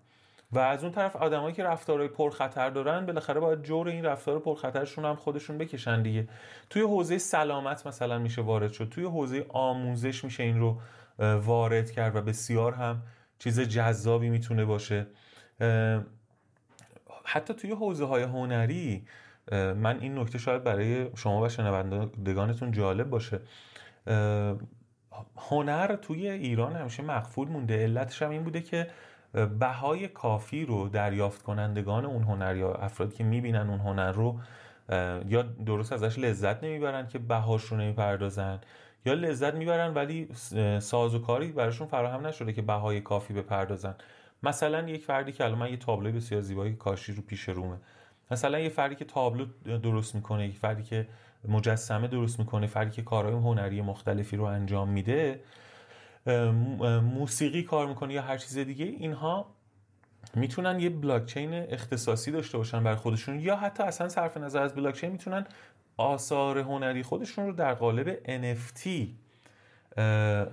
و 0.52 0.60
از 0.60 0.84
اون 0.84 0.92
طرف 0.92 1.16
آدمایی 1.16 1.56
که 1.56 1.64
رفتارهای 1.64 2.08
پرخطر 2.08 2.70
دارن 2.70 3.06
بالاخره 3.06 3.40
باید 3.40 3.64
جور 3.64 3.88
این 3.88 4.06
رفتار 4.06 4.40
پرخطرشون 4.40 5.06
هم 5.06 5.16
خودشون 5.16 5.58
بکشن 5.58 6.02
دیگه. 6.02 6.28
توی 6.70 6.82
حوزه 6.82 7.18
سلامت 7.18 7.88
مثلا 7.88 8.20
میشه 8.20 8.42
وارد 8.42 8.72
شد. 8.72 8.90
توی 8.90 9.04
حوزه 9.04 9.46
آموزش 9.50 10.24
میشه 10.24 10.44
این 10.44 10.60
رو 10.60 10.78
وارد 11.20 11.92
کرد 11.92 12.16
و 12.16 12.22
بسیار 12.22 12.74
هم 12.74 13.02
چیز 13.40 13.60
جذابی 13.60 14.30
می‌تونه 14.30 14.66
باشه. 14.66 15.08
حتی 17.26 17.54
توی 17.54 17.72
حوزه 17.72 18.06
های 18.06 18.24
هنری 18.24 19.06
من 19.52 20.00
این 20.00 20.20
نکته 20.20 20.38
شاید 20.38 20.64
برای 20.64 21.10
شما 21.16 21.42
و 21.42 21.50
شنوندگانتون 21.50 22.72
جالب 22.72 23.10
باشه. 23.10 23.40
هنر 25.38 25.96
توی 25.96 26.30
ایران 26.30 26.76
همیشه 26.76 27.04
مخفول 27.04 27.48
مونده. 27.48 27.84
علتش 27.84 28.22
هم 28.22 28.30
این 28.30 28.44
بوده 28.44 28.62
که 28.62 28.88
بهای 29.60 30.08
کافی 30.08 30.66
رو 30.66 30.90
دریافت 30.90 31.44
کنندگان 31.44 32.06
اون 32.06 32.24
هنر 32.24 32.56
یا 32.56 32.74
افرادی 32.74 33.16
که 33.16 33.24
می‌بینن 33.24 33.70
اون 33.70 33.80
هنر 33.80 34.12
رو 34.12 34.40
یا 35.30 35.42
درست 35.42 35.94
ازش 35.94 36.20
لذت 36.20 36.64
نمی‌برن 36.64 37.08
که 37.08 37.20
بهاش 37.20 37.64
رو 37.64 37.78
نمی‌پردازن 37.78 38.60
یا 39.06 39.14
لذت 39.14 39.54
می‌برن 39.54 39.94
ولی 39.94 40.28
ساز 40.80 41.16
و 41.16 41.20
کاری 41.20 41.52
براشون 41.52 41.88
فراهم 41.88 42.28
نشده 42.28 42.54
که 42.54 42.62
بهای 42.62 43.02
کافی 43.02 43.34
بپردازن. 43.34 43.96
مثلا 44.44 44.90
یک 44.90 45.06
فردی 45.06 45.32
که 45.32 45.46
الان 45.46 45.58
من 45.58 45.70
یه 45.70 45.78
تابلو 45.78 46.12
بسیار 46.12 46.42
زیبایی 46.42 46.74
کاشی 46.74 47.14
رو 47.14 47.22
پیش 47.22 47.50
رومه. 47.50 47.78
مثلا 48.32 48.60
یه 48.60 48.70
فردی 48.70 48.96
که 48.96 49.06
تابلو 49.06 49.46
درست 49.84 50.16
می‌کنه 50.16 50.48
یک 50.48 50.58
فردی 50.58 50.84
که 50.84 51.08
مجسمه 51.48 52.08
درست 52.08 52.40
می‌کنه 52.40 52.68
فردی 52.68 52.92
که 52.92 53.02
کارهای 53.02 53.36
هنری 53.36 53.82
مختلفی 53.82 54.38
رو 54.38 54.44
انجام 54.44 54.90
میده 54.90 55.40
موسیقی 57.02 57.64
کار 57.64 57.88
می‌کنه 57.88 58.14
یا 58.14 58.22
هر 58.22 58.38
چیز 58.38 58.58
دیگه 58.58 58.86
اینها 58.86 59.46
می‌تونن 60.36 60.80
یه 60.80 60.90
بلاکچین 60.90 61.54
اختصاصی 61.54 62.32
داشته 62.32 62.58
باشن 62.58 62.84
بر 62.84 62.96
خودشون 62.96 63.40
یا 63.40 63.56
حتی 63.56 63.84
اصلا 63.84 64.10
صرف 64.10 64.38
نظر 64.38 64.62
از 64.62 64.76
بلاکچین 64.76 65.12
می‌تونن 65.12 65.46
آثار 65.98 66.60
هنری 66.60 67.04
خودشون 67.04 67.46
رو 67.46 67.54
در 67.54 67.74
قالب 67.74 68.18
NFT 68.26 68.90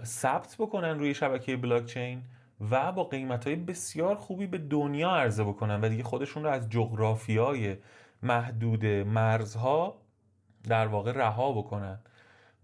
ثبت 0.05 0.57
بکنن 0.59 0.99
روی 0.99 1.15
شبکه 1.15 1.57
بلاکچین 1.57 2.23
و 2.71 2.93
با 2.93 3.05
قیمت 3.05 3.47
های 3.47 3.57
بسیار 3.57 4.15
خوبی 4.15 4.47
به 4.47 4.59
دنیا 4.59 5.11
عرضه 5.11 5.45
بکنن 5.45 5.81
و 5.81 5.89
دیگه 5.89 6.03
خودشون 6.03 6.45
رو 6.45 6.51
از 6.51 6.71
جغرافیای 6.71 7.77
محدود 8.23 8.87
مرزها 8.87 9.97
در 10.69 10.87
واقع 10.87 11.13
رها 11.13 11.53
بکنن. 11.53 11.99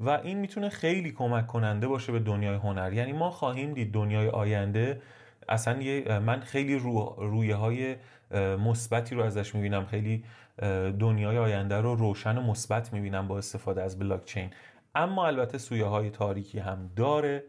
و 0.01 0.11
این 0.11 0.39
می‌تونه 0.39 0.69
خیلی 0.69 1.11
کمک 1.11 1.47
کننده 1.47 1.89
باشه 1.89 2.13
به 2.13 2.19
دنیای 2.19 2.57
هنر. 2.57 2.93
یعنی 2.93 3.13
ما 3.13 3.31
خواهیم 3.31 3.75
دید 3.75 3.93
دنیای 3.93 4.29
آینده 4.29 5.01
اصلا 5.49 5.75
من 6.21 6.41
خیلی 6.41 6.79
رو 6.79 7.15
رویه 7.19 7.55
های 7.55 7.97
مثبتی 8.59 9.15
رو 9.15 9.23
ازش 9.23 9.55
می‌بینم. 9.55 9.87
خیلی 9.87 10.25
دنیای 10.99 11.39
آینده 11.39 11.81
رو 11.81 11.95
روشن 11.95 12.39
و 12.39 12.43
مثبت 12.43 12.93
می‌بینم 12.93 13.29
با 13.29 13.39
استفاده 13.39 13.83
از 13.83 13.99
بلاکچین 13.99 14.51
اما 14.95 15.27
البته 15.27 15.59
سویه 15.59 15.85
های 15.85 16.11
تاریکی 16.11 16.59
هم 16.59 16.91
داره. 16.97 17.45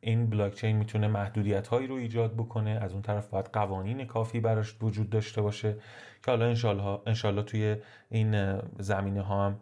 این 0.00 0.30
بلاکچین 0.30 0.76
می‌تونه 0.76 1.08
محدودیت 1.08 1.68
هایی 1.68 1.86
رو 1.86 1.94
ایجاد 1.94 2.34
بکنه. 2.34 2.70
از 2.70 2.92
اون 2.92 3.02
طرف 3.02 3.28
باید 3.28 3.46
قوانین 3.52 4.06
کافی 4.06 4.40
براش 4.40 4.74
وجود 4.82 5.10
داشته 5.10 5.42
باشه. 5.42 5.76
که 6.26 6.32
حالا 6.32 6.46
انشالله, 6.46 7.00
انشالله 7.06 7.42
توی 7.42 7.76
این 8.10 8.60
زمینه 8.78 9.22
ها 9.22 9.46
هم 9.46 9.60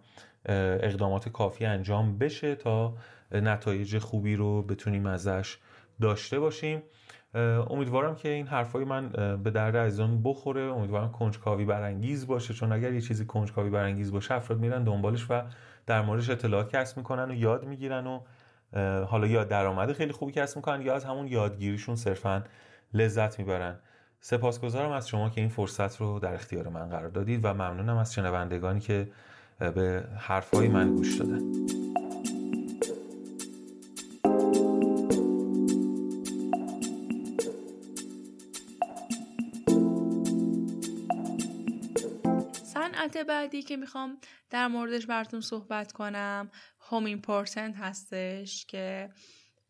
اقدامات 0.83 1.29
کافی 1.29 1.64
انجام 1.64 2.18
بشه 2.18 2.55
تا 2.55 2.94
نتایج 3.33 3.98
خوبی 3.98 4.37
رو 4.37 4.62
بتونیم 4.62 5.07
ازش 5.07 5.59
داشته 6.00 6.38
باشیم. 6.38 6.83
امیدوارم 7.70 8.14
که 8.14 8.29
این 8.29 8.46
حرفای 8.46 8.85
من 8.85 9.09
به 9.42 9.50
درد 9.50 9.77
عزیزان 9.77 10.22
بخوره. 10.22 10.62
امیدوارم 10.62 11.12
کنجکاوی 11.12 11.64
برانگیز 11.64 12.27
باشه. 12.27 12.55
چون 12.55 12.72
اگر 12.72 12.92
یه 12.92 13.00
چیزی 13.00 13.27
کنجکاوی 13.27 13.70
برانگیز 13.70 14.12
باشه 14.12 14.35
افراد 14.35 14.59
میرن 14.59 14.85
دنبالش 14.85 15.27
و 15.31 15.42
در 15.87 16.03
موردش 16.03 16.31
اطلاعات 16.31 16.77
کسب 16.77 16.96
می‌کنن 16.96 17.31
و 17.31 17.35
یاد 17.35 17.64
می‌گیرن 17.64 18.07
و 18.07 18.20
حالا 19.05 19.27
یا 19.27 19.44
درآمد 19.44 19.92
خیلی 19.92 20.12
خوبی 20.12 20.33
کسب 20.33 20.57
می‌کنن 20.57 20.83
یا 20.83 20.94
از 20.94 21.05
همون 21.05 21.27
یادگیریشون 21.27 21.96
صرفا 21.96 22.44
لذت 22.94 23.38
می‌برن. 23.38 23.79
سپاسگزارم 24.27 24.91
از 24.91 25.09
شما 25.09 25.31
که 25.31 25.41
این 25.41 25.51
فرصت 25.51 25.97
رو 25.97 26.19
در 26.19 26.35
اختیار 26.35 26.69
من 26.69 26.89
قرار 26.89 27.09
دادید 27.09 27.45
و 27.45 27.55
ممنونم 27.55 27.97
از 27.97 28.15
شنوندگانی 28.15 28.81
که 28.81 29.11
به 29.59 30.05
حرفهای 30.19 30.69
من 30.69 30.95
گوش 30.95 31.17
دادن. 31.17 31.53
صنعت 42.65 43.17
بعدی 43.29 43.63
که 43.63 43.77
می‌خوام 43.77 44.19
در 44.51 44.69
موردش 44.69 45.07
براتون 45.07 45.41
صحبت 45.41 45.93
کنم 45.93 46.51
هوم 46.81 47.05
ایمپورتنت 47.05 47.77
هستش 47.77 48.67
که 48.67 49.11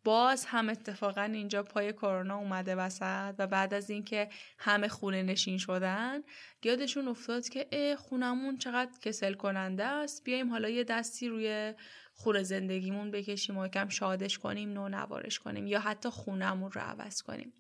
باز 0.05 0.45
هم 0.45 0.69
اتفاقا 0.69 1.23
اینجا 1.23 1.62
پای 1.62 1.93
کرونا 1.93 2.37
اومده 2.37 2.75
وسط 2.77 3.35
و 3.38 3.47
بعد 3.47 3.75
از 3.75 3.90
اینکه 3.90 4.29
همه 4.59 4.88
خونه 4.88 5.23
نشین 5.23 5.59
شدن 5.59 6.21
یادشون 6.64 7.09
افتاد 7.09 7.49
که 7.49 7.69
اه 7.73 7.97
خونمون 7.97 8.59
چقدر 8.59 8.99
کسل 9.01 9.35
کننده 9.35 9.85
است. 9.85 10.25
بیایم 10.25 10.51
حالا 10.51 10.69
یه 10.69 10.85
دستی 10.85 11.29
روی 11.29 11.75
خونه 12.14 12.43
زندگیمون 12.43 13.11
بکشیم 13.11 13.59
و 13.59 13.69
کم 13.69 13.88
شادش 13.88 14.38
کنیم 14.38 14.73
نو 14.73 14.88
نوارش 14.88 15.38
کنیم 15.38 15.67
یا 15.67 15.81
حتی 15.81 16.09
خونمون 16.09 16.73
رو 16.73 16.81
عوض 16.81 17.23
کنیم. 17.23 17.53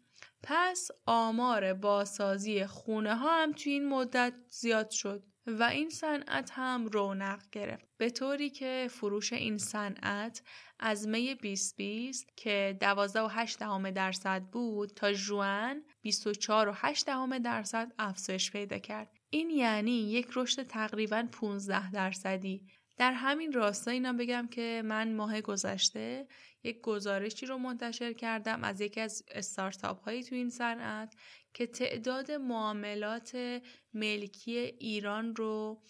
پس 0.42 0.90
آمار 1.06 1.74
باسازی 1.74 2.66
خونه 2.66 3.14
ها 3.14 3.42
هم 3.42 3.52
توی 3.52 3.72
این 3.72 3.88
مدت 3.88 4.34
زیاد 4.48 4.90
شد. 4.90 5.22
و 5.46 5.62
این 5.62 5.90
صنعت 5.90 6.50
هم 6.52 6.86
رونق 6.86 7.42
گرفت. 7.52 7.86
به 7.96 8.10
طوری 8.10 8.50
که 8.50 8.88
فروش 8.90 9.32
این 9.32 9.58
صنعت 9.58 10.42
از 10.78 11.08
می 11.08 11.34
2020 11.34 12.26
که 12.36 12.78
12.8 12.80 13.92
درصد 13.94 14.42
بود 14.42 14.90
تا 14.90 15.12
جوان 15.12 15.82
24.8 16.06 17.04
درصد 17.44 17.92
افزایش 17.98 18.50
پیدا 18.50 18.78
کرد. 18.78 19.18
این 19.30 19.50
یعنی 19.50 20.10
یک 20.10 20.28
رشد 20.36 20.62
تقریبا 20.62 21.28
15 21.32 21.90
درصدی. 21.90 22.66
در 22.96 23.12
همین 23.12 23.52
راستا 23.52 23.90
اینا 23.90 24.12
بگم 24.12 24.48
که 24.50 24.82
من 24.84 25.14
ماه 25.14 25.40
گذشته 25.40 26.26
یک 26.62 26.80
گزارشی 26.80 27.46
رو 27.46 27.58
منتشر 27.58 28.12
کردم 28.12 28.64
از 28.64 28.80
یکی 28.80 29.00
از 29.00 29.22
استارتاپ 29.30 30.04
هایی 30.04 30.22
تو 30.22 30.34
این 30.34 30.50
صنعت 30.50 31.14
که 31.54 31.66
تعداد 31.66 32.30
معاملات 32.30 33.60
ملکی 33.94 34.56
ایران 34.58 35.36
رو 35.36 35.82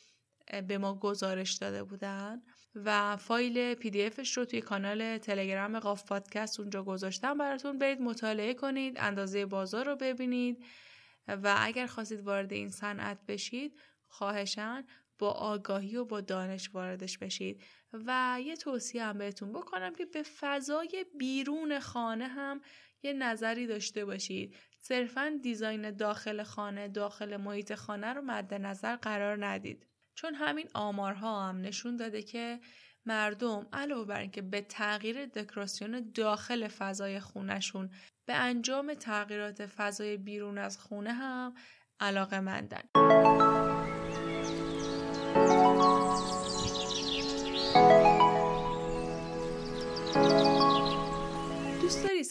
به 0.68 0.78
ما 0.78 0.94
گزارش 0.94 1.52
داده 1.52 1.84
بودن 1.84 2.42
و 2.74 3.16
فایل 3.16 3.74
پی 3.74 3.90
دی 3.90 4.02
افش 4.02 4.36
رو 4.36 4.44
توی 4.44 4.60
کانال 4.60 5.18
تلگرام 5.18 5.78
قاف 5.78 6.04
پادکست 6.04 6.60
اونجا 6.60 6.82
گذاشتم. 6.82 7.38
براتون 7.38 7.78
برید 7.78 8.00
مطالعه 8.00 8.54
کنید 8.54 8.96
اندازه 8.98 9.46
بازار 9.46 9.86
رو 9.86 9.96
ببینید 9.96 10.64
و 11.28 11.56
اگر 11.58 11.86
خواستید 11.86 12.20
وارد 12.20 12.52
این 12.52 12.70
صنعت 12.70 13.26
بشید 13.28 13.80
خواهشان 14.08 14.84
با 15.18 15.30
آگاهی 15.30 15.96
و 15.96 16.04
با 16.04 16.20
دانش 16.20 16.70
واردش 16.74 17.18
بشید. 17.18 17.62
و 17.92 18.38
یه 18.44 18.56
توصیه 18.56 19.04
هم 19.04 19.18
بهتون 19.18 19.52
بکنم 19.52 19.94
که 19.94 20.04
به 20.04 20.22
فضای 20.22 21.06
بیرون 21.18 21.78
خانه 21.78 22.28
هم 22.28 22.60
یه 23.02 23.12
نظری 23.12 23.66
داشته 23.66 24.04
باشید. 24.04 24.56
صرفا 24.86 25.38
دیزاین 25.42 25.90
داخل 25.90 26.42
خانه 26.42 26.88
داخل 26.88 27.36
محیط 27.36 27.74
خانه 27.74 28.12
رو 28.12 28.22
مد 28.22 28.54
نظر 28.54 28.96
قرار 28.96 29.46
ندید 29.46 29.86
چون 30.14 30.34
همین 30.34 30.68
آمارها 30.74 31.48
هم 31.48 31.60
نشون 31.60 31.96
داده 31.96 32.22
که 32.22 32.60
مردم 33.06 33.66
علاوه 33.72 34.04
بر 34.04 34.20
اینکه 34.20 34.42
به 34.42 34.60
تغییر 34.60 35.26
دکوراسیون 35.26 36.10
داخل 36.14 36.68
فضای 36.68 37.20
خونهشون 37.20 37.90
به 38.26 38.34
انجام 38.34 38.94
تغییرات 38.94 39.66
فضای 39.66 40.16
بیرون 40.16 40.58
از 40.58 40.78
خونه 40.78 41.12
هم 41.12 41.54
علاقه 42.00 42.40
مندن. 42.40 42.82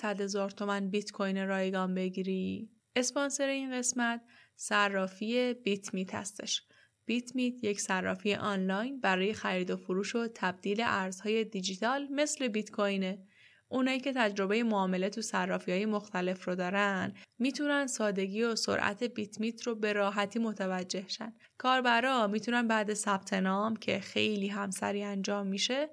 دوست 0.04 0.14
داری 0.14 0.16
صد 0.16 0.22
هزار 0.22 0.50
تومن 0.50 0.90
بیت 0.90 1.12
کوین 1.12 1.48
رایگان 1.48 1.96
بگیری؟ 1.96 2.70
اسپانسر 2.96 3.48
این 3.48 3.78
قسمت 3.78 4.22
صرافی 4.56 5.54
بیت 5.54 5.94
میت 5.94 6.16
هستش. 6.16 6.62
بیت 7.06 7.36
میت 7.36 7.64
یک 7.64 7.82
صرافی 7.82 8.36
آنلاین 8.36 9.00
برای 9.00 9.34
خرید 9.34 9.72
و 9.72 9.78
فروش 9.78 10.16
و 10.16 10.28
تبدیل 10.36 10.82
ارزهای 10.86 11.44
دیجیتال 11.44 12.08
مثل 12.12 12.48
بیت 12.48 12.72
کوینه. 12.72 13.28
اونایی 13.70 14.00
که 14.00 14.14
تجربه 14.14 14.64
معامله 14.64 15.10
تو 15.10 15.22
صرافی 15.22 15.72
های 15.72 15.86
مختلف 15.86 16.48
رو 16.48 16.56
دارن 16.56 17.14
می‌تونن 17.40 17.88
سادگی 17.88 18.44
و 18.44 18.56
سرعت 18.56 19.04
بیت 19.04 19.40
میت 19.40 19.64
رو 19.64 19.76
به 19.76 19.94
راحتی 19.94 20.40
متوجه 20.40 21.08
شن. 21.08 21.34
کاربرا 21.58 22.28
می‌تونن 22.28 22.68
بعد 22.68 22.94
ثبت 22.94 23.34
نام 23.34 23.76
که 23.76 24.00
خیلی 24.00 24.48
همسری 24.48 25.04
انجام 25.04 25.48
میشه 25.48 25.90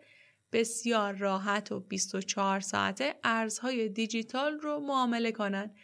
بسیار 0.52 1.14
راحت 1.14 1.72
و 1.72 1.80
24 1.80 2.60
ساعته 2.60 3.14
ارزهای 3.24 3.88
دیجیتال 3.88 4.58
رو 4.58 4.80
معامله 4.80 5.32
کنن. 5.32 5.74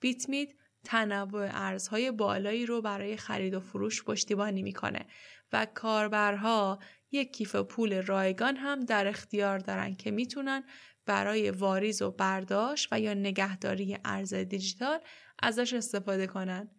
بیت 0.00 0.28
میت 0.28 0.52
تنوع 0.84 1.48
ارزهای 1.50 2.10
بالایی 2.10 2.66
رو 2.66 2.82
برای 2.82 3.16
خرید 3.16 3.54
و 3.54 3.60
فروش 3.60 4.04
پشتیبانی 4.04 4.62
می‌کنه 4.62 5.06
و 5.52 5.66
کاربرها 5.74 6.78
یک 7.12 7.32
کیف 7.32 7.56
پول 7.56 8.02
رایگان 8.02 8.56
هم 8.56 8.80
در 8.80 9.06
اختیار 9.06 9.58
دارن 9.58 9.94
که 9.94 10.10
می‌تونن 10.10 10.64
برای 11.06 11.50
واریز 11.50 12.02
و 12.02 12.10
برداشت 12.10 12.88
و 12.92 13.00
یا 13.00 13.14
نگهداری 13.14 13.98
ارز 14.04 14.34
دیجیتال 14.34 14.98
ازش 15.42 15.72
استفاده 15.72 16.26
کنن. 16.26 16.70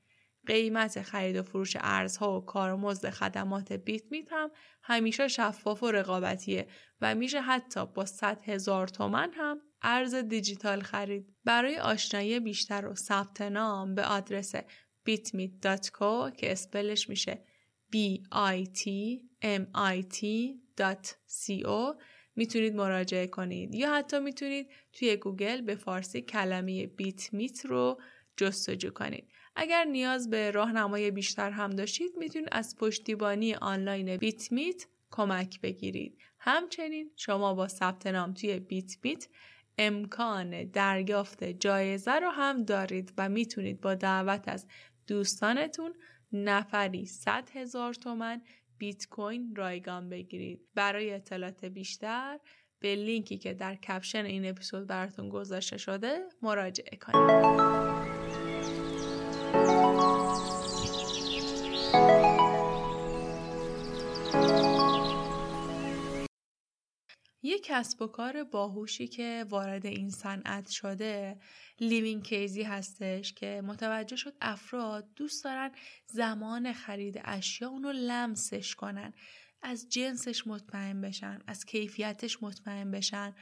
قیمت 0.47 1.01
خرید 1.01 1.35
و 1.35 1.43
فروش 1.43 1.77
ارزها 1.79 2.37
و 2.37 2.45
کارمزد 2.45 3.09
خدمات 3.09 3.73
بیت 3.73 4.03
میت 4.11 4.27
هم 4.31 4.51
همیشه 4.83 5.27
شفاف 5.27 5.83
و 5.83 5.91
رقابتیه 5.91 6.67
و 7.01 7.15
میشه 7.15 7.41
حتی 7.41 7.85
با 7.85 8.05
100 8.05 8.49
هزار 8.49 8.87
تومن 8.87 9.31
هم 9.33 9.61
ارز 9.81 10.15
دیجیتال 10.15 10.81
خرید. 10.81 11.35
برای 11.45 11.77
آشنایی 11.77 12.39
بیشتر 12.39 12.87
و 12.87 12.95
ثبت 12.95 13.41
نام 13.41 13.95
به 13.95 14.05
آدرس 14.05 14.55
bitmeet.co 15.09 16.35
که 16.37 16.51
اسپلش 16.51 17.09
میشه 17.09 17.43
b 17.93 17.97
i 18.33 18.65
t 18.65 18.89
m 19.43 19.61
i 19.75 20.01
t.co 20.15 22.01
می‌تونید 22.35 22.75
مراجعه 22.75 23.27
کنید 23.27 23.75
یا 23.75 23.95
حتی 23.95 24.19
می‌تونید 24.19 24.69
توی 24.93 25.17
گوگل 25.17 25.61
به 25.61 25.75
فارسی 25.75 26.21
کلمه 26.21 26.87
بیت 26.87 27.33
میت 27.33 27.65
رو 27.65 28.01
جستجو 28.37 28.89
کنید. 28.89 29.29
اگر 29.59 29.83
نیاز 29.83 30.29
به 30.29 30.51
راهنمای 30.51 31.11
بیشتر 31.11 31.51
هم 31.51 31.69
داشتید 31.69 32.11
می‌تونید 32.17 32.49
از 32.51 32.75
پشتیبانی 32.75 33.53
آنلاین 33.53 34.17
بیت 34.17 34.51
میت 34.51 34.85
کمک 35.11 35.61
بگیرید. 35.61 36.17
همچنین 36.39 37.11
شما 37.15 37.53
با 37.53 37.67
ثبت 37.67 38.07
نام 38.07 38.33
توی 38.33 38.59
بیت 38.59 38.97
بیت 39.01 39.27
امکان 39.77 40.63
دریافت 40.63 41.43
جایزه 41.43 42.11
رو 42.11 42.29
هم 42.29 42.63
دارید 42.63 43.13
و 43.17 43.29
می‌تونید 43.29 43.81
با 43.81 43.95
دعوت 43.95 44.47
از 44.47 44.67
دوستانتون 45.07 45.93
نفری 46.31 47.05
100 47.05 47.49
هزار 47.53 47.93
تومن 47.93 48.41
بیت 48.77 49.07
کوین 49.07 49.55
رایگان 49.55 50.09
بگیرید. 50.09 50.61
برای 50.75 51.13
اطلاعات 51.13 51.65
بیشتر 51.65 52.39
به 52.79 52.95
لینکی 52.95 53.37
که 53.37 53.53
در 53.53 53.75
کپشن 53.75 54.25
این 54.25 54.49
اپیزود 54.49 54.87
براتون 54.87 55.29
گذاشته 55.29 55.77
شده 55.77 56.19
مراجعه 56.41 56.97
کنید. 56.97 57.86
یک 67.47 67.63
کسب 67.63 68.01
و 68.01 68.07
کار 68.07 68.43
باهوشی 68.43 69.07
که 69.07 69.45
وارد 69.49 69.85
این 69.85 70.09
صنعت 70.09 70.69
شده 70.69 71.39
لیوین 71.79 72.21
کیزی 72.21 72.63
هستش 72.63 73.33
که 73.33 73.61
متوجه 73.65 74.15
شد 74.15 74.33
افراد 74.41 75.13
دوست 75.15 75.43
دارن 75.43 75.71
زمان 76.05 76.73
خرید 76.73 77.21
اشیا 77.23 77.69
اونو 77.69 77.91
لمسش 77.91 78.75
کنن 78.75 79.13
از 79.61 79.89
جنسش 79.89 80.47
مطمئن 80.47 81.01
بشن 81.01 81.39
از 81.47 81.65
کیفیتش 81.65 82.43
مطمئن 82.43 82.91
بشن 82.91 83.35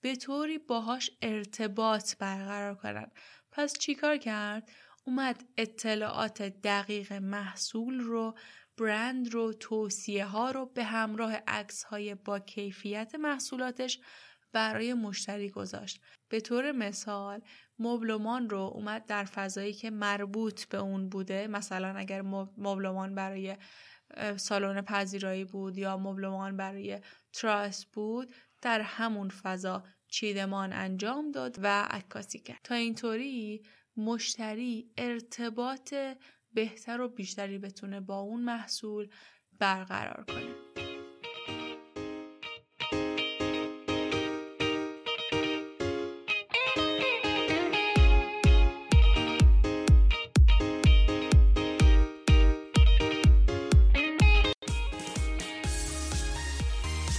به 0.00 0.16
طوری 0.16 0.58
باهاش 0.58 1.10
ارتباط 1.22 2.16
برقرار 2.16 2.74
کنن. 2.74 3.10
پس 3.52 3.78
چیکار 3.78 4.16
کرد؟ 4.16 4.70
اومد 5.10 5.44
اطلاعات 5.56 6.42
دقیق 6.42 7.12
محصول 7.12 8.00
رو 8.00 8.34
برند 8.78 9.34
رو 9.34 9.52
توصیه 9.52 10.24
ها 10.24 10.50
رو 10.50 10.66
به 10.66 10.84
همراه 10.84 11.32
عکس 11.46 11.82
های 11.84 12.14
با 12.14 12.38
کیفیت 12.38 13.14
محصولاتش 13.14 14.00
برای 14.52 14.94
مشتری 14.94 15.50
گذاشت. 15.50 16.00
به 16.28 16.40
طور 16.40 16.72
مثال 16.72 17.40
مبلمان 17.78 18.50
رو 18.50 18.58
اومد 18.58 19.06
در 19.06 19.24
فضایی 19.24 19.72
که 19.72 19.90
مربوط 19.90 20.64
به 20.64 20.78
اون 20.78 21.08
بوده 21.08 21.46
مثلا 21.46 21.94
اگر 21.96 22.22
مبلمان 22.56 23.14
برای 23.14 23.56
سالن 24.36 24.80
پذیرایی 24.80 25.44
بود 25.44 25.78
یا 25.78 25.96
مبلمان 25.96 26.56
برای 26.56 27.00
تراس 27.32 27.86
بود 27.86 28.34
در 28.62 28.80
همون 28.80 29.28
فضا 29.28 29.84
چیدمان 30.08 30.72
انجام 30.72 31.30
داد 31.30 31.56
و 31.62 31.82
عکاسی 31.82 32.38
کرد. 32.38 32.60
تا 32.64 32.74
اینطوری 32.74 33.62
مشتری 33.96 34.90
ارتباط 34.98 35.94
بهتر 36.54 37.00
و 37.00 37.08
بیشتری 37.08 37.58
بتونه 37.58 38.00
با 38.00 38.18
اون 38.18 38.40
محصول 38.40 39.08
برقرار 39.58 40.24
کنه. 40.24 40.54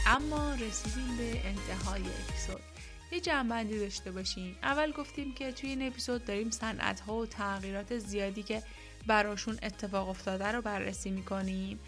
اما 0.06 0.54
رسیدیم 0.54 1.18
به 1.18 1.48
انتهای 1.48 2.02
اپیزود. 2.02 2.71
یه 3.12 3.20
جنبندی 3.20 3.80
داشته 3.80 4.12
باشیم 4.12 4.56
اول 4.64 4.92
گفتیم 4.92 5.34
که 5.34 5.52
توی 5.52 5.70
این 5.70 5.88
اپیزود 5.88 6.26
داریم 6.26 6.50
صنعت 6.50 7.00
ها 7.00 7.16
و 7.16 7.26
تغییرات 7.26 7.98
زیادی 7.98 8.44
که 8.44 8.64
براشون 9.08 9.58
اتفاق 9.64 10.10
افتاده 10.10 10.48
رو 10.48 10.62
بررسی 10.62 11.12
می‌کنیم 11.12 11.80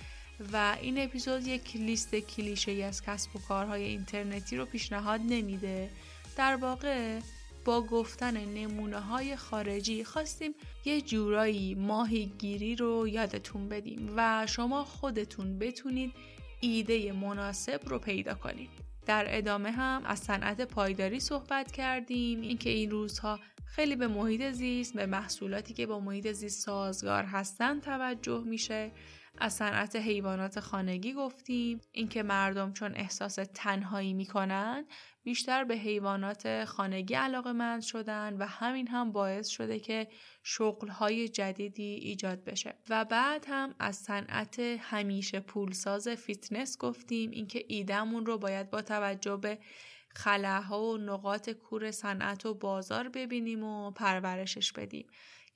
و 0.54 0.78
این 0.82 1.04
اپیزود 1.04 1.48
یک 1.48 1.76
لیست 1.76 2.16
کلیشه 2.16 2.72
ای 2.72 2.84
از 2.84 3.02
کسب 3.02 3.36
و 3.36 3.40
کارهای 3.40 3.84
اینترنتی 3.84 4.58
رو 4.58 4.66
پیشنهاد 4.66 5.22
نمیده 5.24 5.90
در 6.38 6.56
واقع 6.56 7.20
با 7.66 7.82
گفتن 7.82 8.38
نمونه 8.38 9.00
های 9.00 9.36
خارجی 9.36 10.04
خواستیم 10.04 10.56
یه 10.86 11.02
جورایی 11.02 11.76
ماهیگیری 11.76 12.76
رو 12.76 13.08
یادتون 13.08 13.70
بدیم 13.70 14.14
و 14.16 14.46
شما 14.50 14.84
خودتون 14.84 15.60
بتونید 15.60 16.14
ایده 16.60 17.12
مناسب 17.12 17.82
رو 17.86 18.00
پیدا 18.00 18.34
کنید. 18.34 18.93
در 19.06 19.26
ادامه 19.28 19.72
هم 19.72 20.02
از 20.06 20.20
صنعت 20.20 20.62
پایداری 20.62 21.20
صحبت 21.20 21.72
کردیم. 21.72 22.42
اینکه 22.42 22.70
این 22.70 22.92
روزها 22.92 23.40
خیلی 23.66 23.96
به 23.96 24.08
محیط 24.08 24.52
زیست 24.52 24.94
به 24.94 25.06
محصولاتی 25.06 25.74
که 25.74 25.88
با 25.88 26.00
محیط 26.00 26.32
زیست 26.32 26.66
سازگار 26.66 27.24
هستن 27.24 27.80
توجه 27.80 28.44
میشه. 28.46 28.92
از 29.38 29.54
صنعت 29.54 29.96
حیوانات 29.96 30.60
خانگی 30.60 31.14
گفتیم. 31.14 31.82
اینکه 31.92 32.24
مردم 32.24 32.74
چون 32.74 32.92
احساس 32.96 33.40
تنهایی 33.54 34.14
می‌کنن 34.14 34.86
بیشتر 35.24 35.64
به 35.64 35.76
حیوانات 35.76 36.66
خانگی 36.66 37.14
علاقه 37.14 37.52
مند 37.52 37.82
شدن 37.82 38.38
و 38.38 38.46
همین 38.46 38.88
هم 38.88 39.12
باعث 39.12 39.48
شده 39.48 39.80
که 39.80 40.08
شغلهای 40.44 41.30
جدیدی 41.30 41.84
ایجاد 41.84 42.44
بشه. 42.44 42.76
و 42.90 43.06
بعد 43.06 43.46
هم 43.48 43.76
از 43.80 43.96
صنعت 43.96 44.60
همیشه 44.60 45.40
پولساز 45.40 46.08
فیتنس 46.08 46.78
گفتیم 46.78 47.32
اینکه 47.32 47.66
ایدهمون 47.68 48.26
رو 48.26 48.38
باید 48.38 48.70
با 48.70 48.82
توجه 48.82 49.38
به 49.38 49.60
خلاها 50.10 50.84
و 50.84 50.98
نقاط 50.98 51.50
کور 51.50 51.92
صنعت 51.92 52.46
و 52.46 52.54
بازار 52.54 53.10
ببینیم 53.10 53.64
و 53.64 53.92
پرورشش 53.92 54.72
بدیم. 54.72 55.08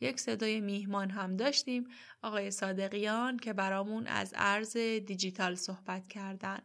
یک 0.01 0.19
صدای 0.19 0.61
میهمان 0.61 1.09
هم 1.09 1.35
داشتیم 1.35 1.87
آقای 2.21 2.51
صادقیان 2.51 3.37
که 3.37 3.53
برامون 3.53 4.07
از 4.07 4.33
ارز 4.37 4.77
دیجیتال 4.77 5.55
صحبت 5.55 6.07
کردن. 6.07 6.59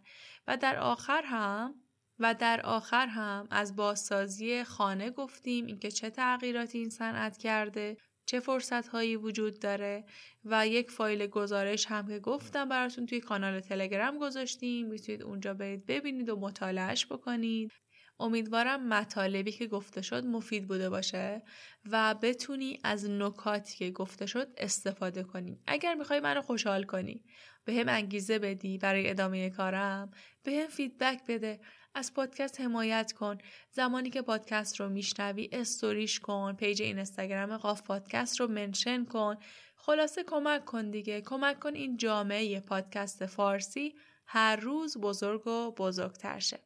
و 0.47 0.57
در 0.57 0.77
آخر 0.77 1.23
هم 1.25 1.75
و 2.23 2.35
در 2.35 2.61
آخر 2.61 3.07
هم 3.07 3.49
از 3.51 3.77
بازسازی 3.77 4.65
خانه 4.65 5.11
گفتیم 5.11 5.67
اینکه 5.67 5.91
چه 5.91 6.11
تغییراتی 6.11 6.79
این 6.79 6.91
صنعت 6.91 7.37
کرده 7.37 7.97
چه 8.27 8.41
فرصت 8.41 8.89
هایی 8.89 9.17
وجود 9.17 9.59
داره 9.61 10.05
و 10.45 10.69
یک 10.69 10.91
فایل 10.91 11.27
گزارش 11.27 11.87
هم 11.87 12.09
که 12.09 12.19
گفتم 12.19 12.69
براتون 12.69 13.07
توی 13.07 13.21
کانال 13.21 13.61
تلگرام 13.61 14.19
گذاشتیم. 14.19 14.87
می‌تونید 14.87 15.23
اونجا 15.23 15.55
برید 15.55 15.87
ببینید 15.87 16.29
و 16.29 16.37
مطالعهش 16.37 17.07
بکنید. 17.07 17.73
امیدوارم 18.21 18.89
مطالبی 18.89 19.53
که 19.53 19.67
گفته 19.67 20.03
شد 20.03 20.27
مفید 20.27 20.69
بوده 20.69 20.91
باشه 20.91 21.43
و 21.91 22.15
بتونی 22.15 22.79
از 22.85 23.11
نکاتی 23.11 23.77
که 23.77 23.91
گفته 23.91 24.27
شد 24.27 24.49
استفاده 24.57 25.23
کنی. 25.23 25.61
اگر 25.67 25.95
می‌خوای 25.95 26.21
منو 26.21 26.43
خوشحال 26.43 26.83
کنی 26.83 27.25
به 27.65 27.75
هم 27.75 27.89
انگیزه 27.89 28.39
بدی 28.39 28.79
برای 28.79 29.11
ادامه 29.11 29.51
کارم 29.51 30.11
به 30.43 30.53
هم 30.53 30.69
feedback 30.69 31.21
بده. 31.29 31.61
از 31.95 32.15
پادکست 32.15 32.61
حمایت 32.61 33.13
کن. 33.13 33.39
زمانی 33.71 34.11
که 34.11 34.23
پادکست 34.23 34.81
رو 34.81 34.89
میشنوی 34.89 35.49
استوریش 35.53 36.21
کن 36.21 36.53
page 36.53 36.83
اینستاگرام 36.83 37.57
قاف 37.57 37.83
پادکست 37.83 38.41
رو 38.41 38.49
mention 38.49 39.05
کن. 39.05 39.37
خلاصه 39.77 40.25
کمک 40.25 40.65
کن 40.65 40.91
دیگه. 40.91 41.21
کمک 41.21 41.61
کن 41.61 41.75
این 41.75 41.97
جامعه 41.97 42.61
پادکست 42.61 43.27
فارسی 43.27 43.95
هر 44.27 44.57
روز 44.57 44.99
بزرگ 44.99 45.47
و 45.47 45.71
بزرگتر 45.71 46.39
شه. 46.39 46.61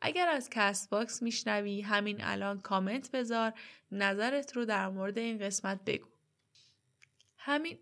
اگر 0.00 0.28
از 0.28 0.50
Castbox 0.50 1.22
میشنوی 1.22 1.80
همین 1.80 2.24
الان 2.24 2.60
کامنت 2.60 3.10
بذار. 3.10 3.52
نظرت 3.92 4.56
رو 4.56 4.64
در 4.64 4.88
مورد 4.88 5.18
این 5.18 5.38
قسمت 5.38 5.84
بگو. 5.84 6.08
همین 7.38 7.78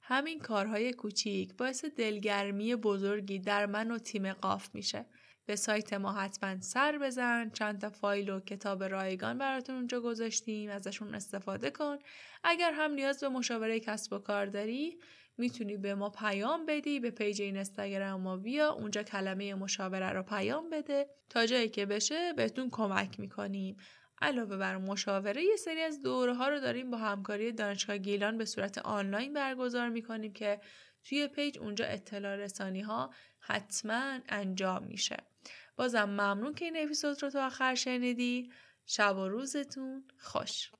همین 0.00 0.40
کارهای 0.40 0.92
کوچیک 0.92 1.54
باعث 1.54 1.84
دلگرمی 1.84 2.76
بزرگی 2.76 3.38
در 3.38 3.66
من 3.66 3.90
و 3.90 3.98
تیم 3.98 4.32
قاف 4.32 4.74
میشه. 4.74 5.06
به 5.46 5.56
سایت 5.56 5.92
ما 5.92 6.12
حتما 6.12 6.60
سر 6.60 6.98
بزن. 6.98 7.50
چند 7.50 7.80
تا 7.80 7.90
فایل 7.90 8.30
و 8.30 8.40
کتاب 8.40 8.84
رایگان 8.84 9.38
براتون 9.38 9.76
اونجا 9.76 10.00
گذاشتیم. 10.00 10.70
ازشون 10.70 11.14
استفاده 11.14 11.70
کن. 11.70 11.98
اگر 12.44 12.72
هم 12.72 12.90
نیاز 12.90 13.20
به 13.20 13.28
مشاوره 13.28 13.80
کسب 13.80 14.12
و 14.12 14.18
کار 14.18 14.46
داری 14.46 14.98
می‌تونی 15.38 15.76
به 15.76 15.94
ما 15.94 16.10
پیام 16.10 16.66
بدی. 16.66 17.00
به 17.00 17.10
پیج 17.10 17.42
این 17.42 17.54
اینستاگرام 17.54 18.20
ما 18.20 18.36
بیا. 18.36 18.72
اونجا 18.72 19.02
کلمه 19.02 19.54
مشاوره 19.54 20.10
رو 20.10 20.22
پیام 20.22 20.70
بده. 20.70 21.06
تا 21.30 21.46
جایی 21.46 21.68
که 21.68 21.86
بشه 21.86 22.32
بهتون 22.32 22.70
کمک 22.70 23.20
می‌کنیم. 23.20 23.76
علاوه 24.22 24.56
بر 24.56 24.76
مشاوره 24.76 25.42
یه 25.44 25.56
سری 25.56 25.80
از 25.80 26.02
دوره 26.02 26.34
ها 26.34 26.48
رو 26.48 26.60
داریم 26.60 26.90
با 26.90 26.96
همکاری 26.96 27.52
دانشگاه 27.52 27.98
گیلان 27.98 28.38
به 28.38 28.44
صورت 28.44 28.78
آنلاین 28.78 29.32
برگزار 29.32 29.88
می‌کنیم 29.88 30.32
که 30.32 30.60
توی 31.04 31.28
پیج 31.28 31.58
اونجا 31.58 31.84
اطلاع 31.84 32.36
رسانی 32.36 32.80
ها 32.80 33.10
حتما 33.38 34.18
انجام 34.28 34.84
میشه. 34.84 35.16
بازم 35.76 36.04
ممنون 36.04 36.54
که 36.54 36.64
این 36.64 36.76
اپیزود 36.84 37.22
رو 37.22 37.30
تا 37.30 37.46
آخر 37.46 37.74
شنیدی. 37.74 38.52
شب 38.86 39.16
و 39.16 39.28
روزتون 39.28 40.04
خوش. 40.18 40.70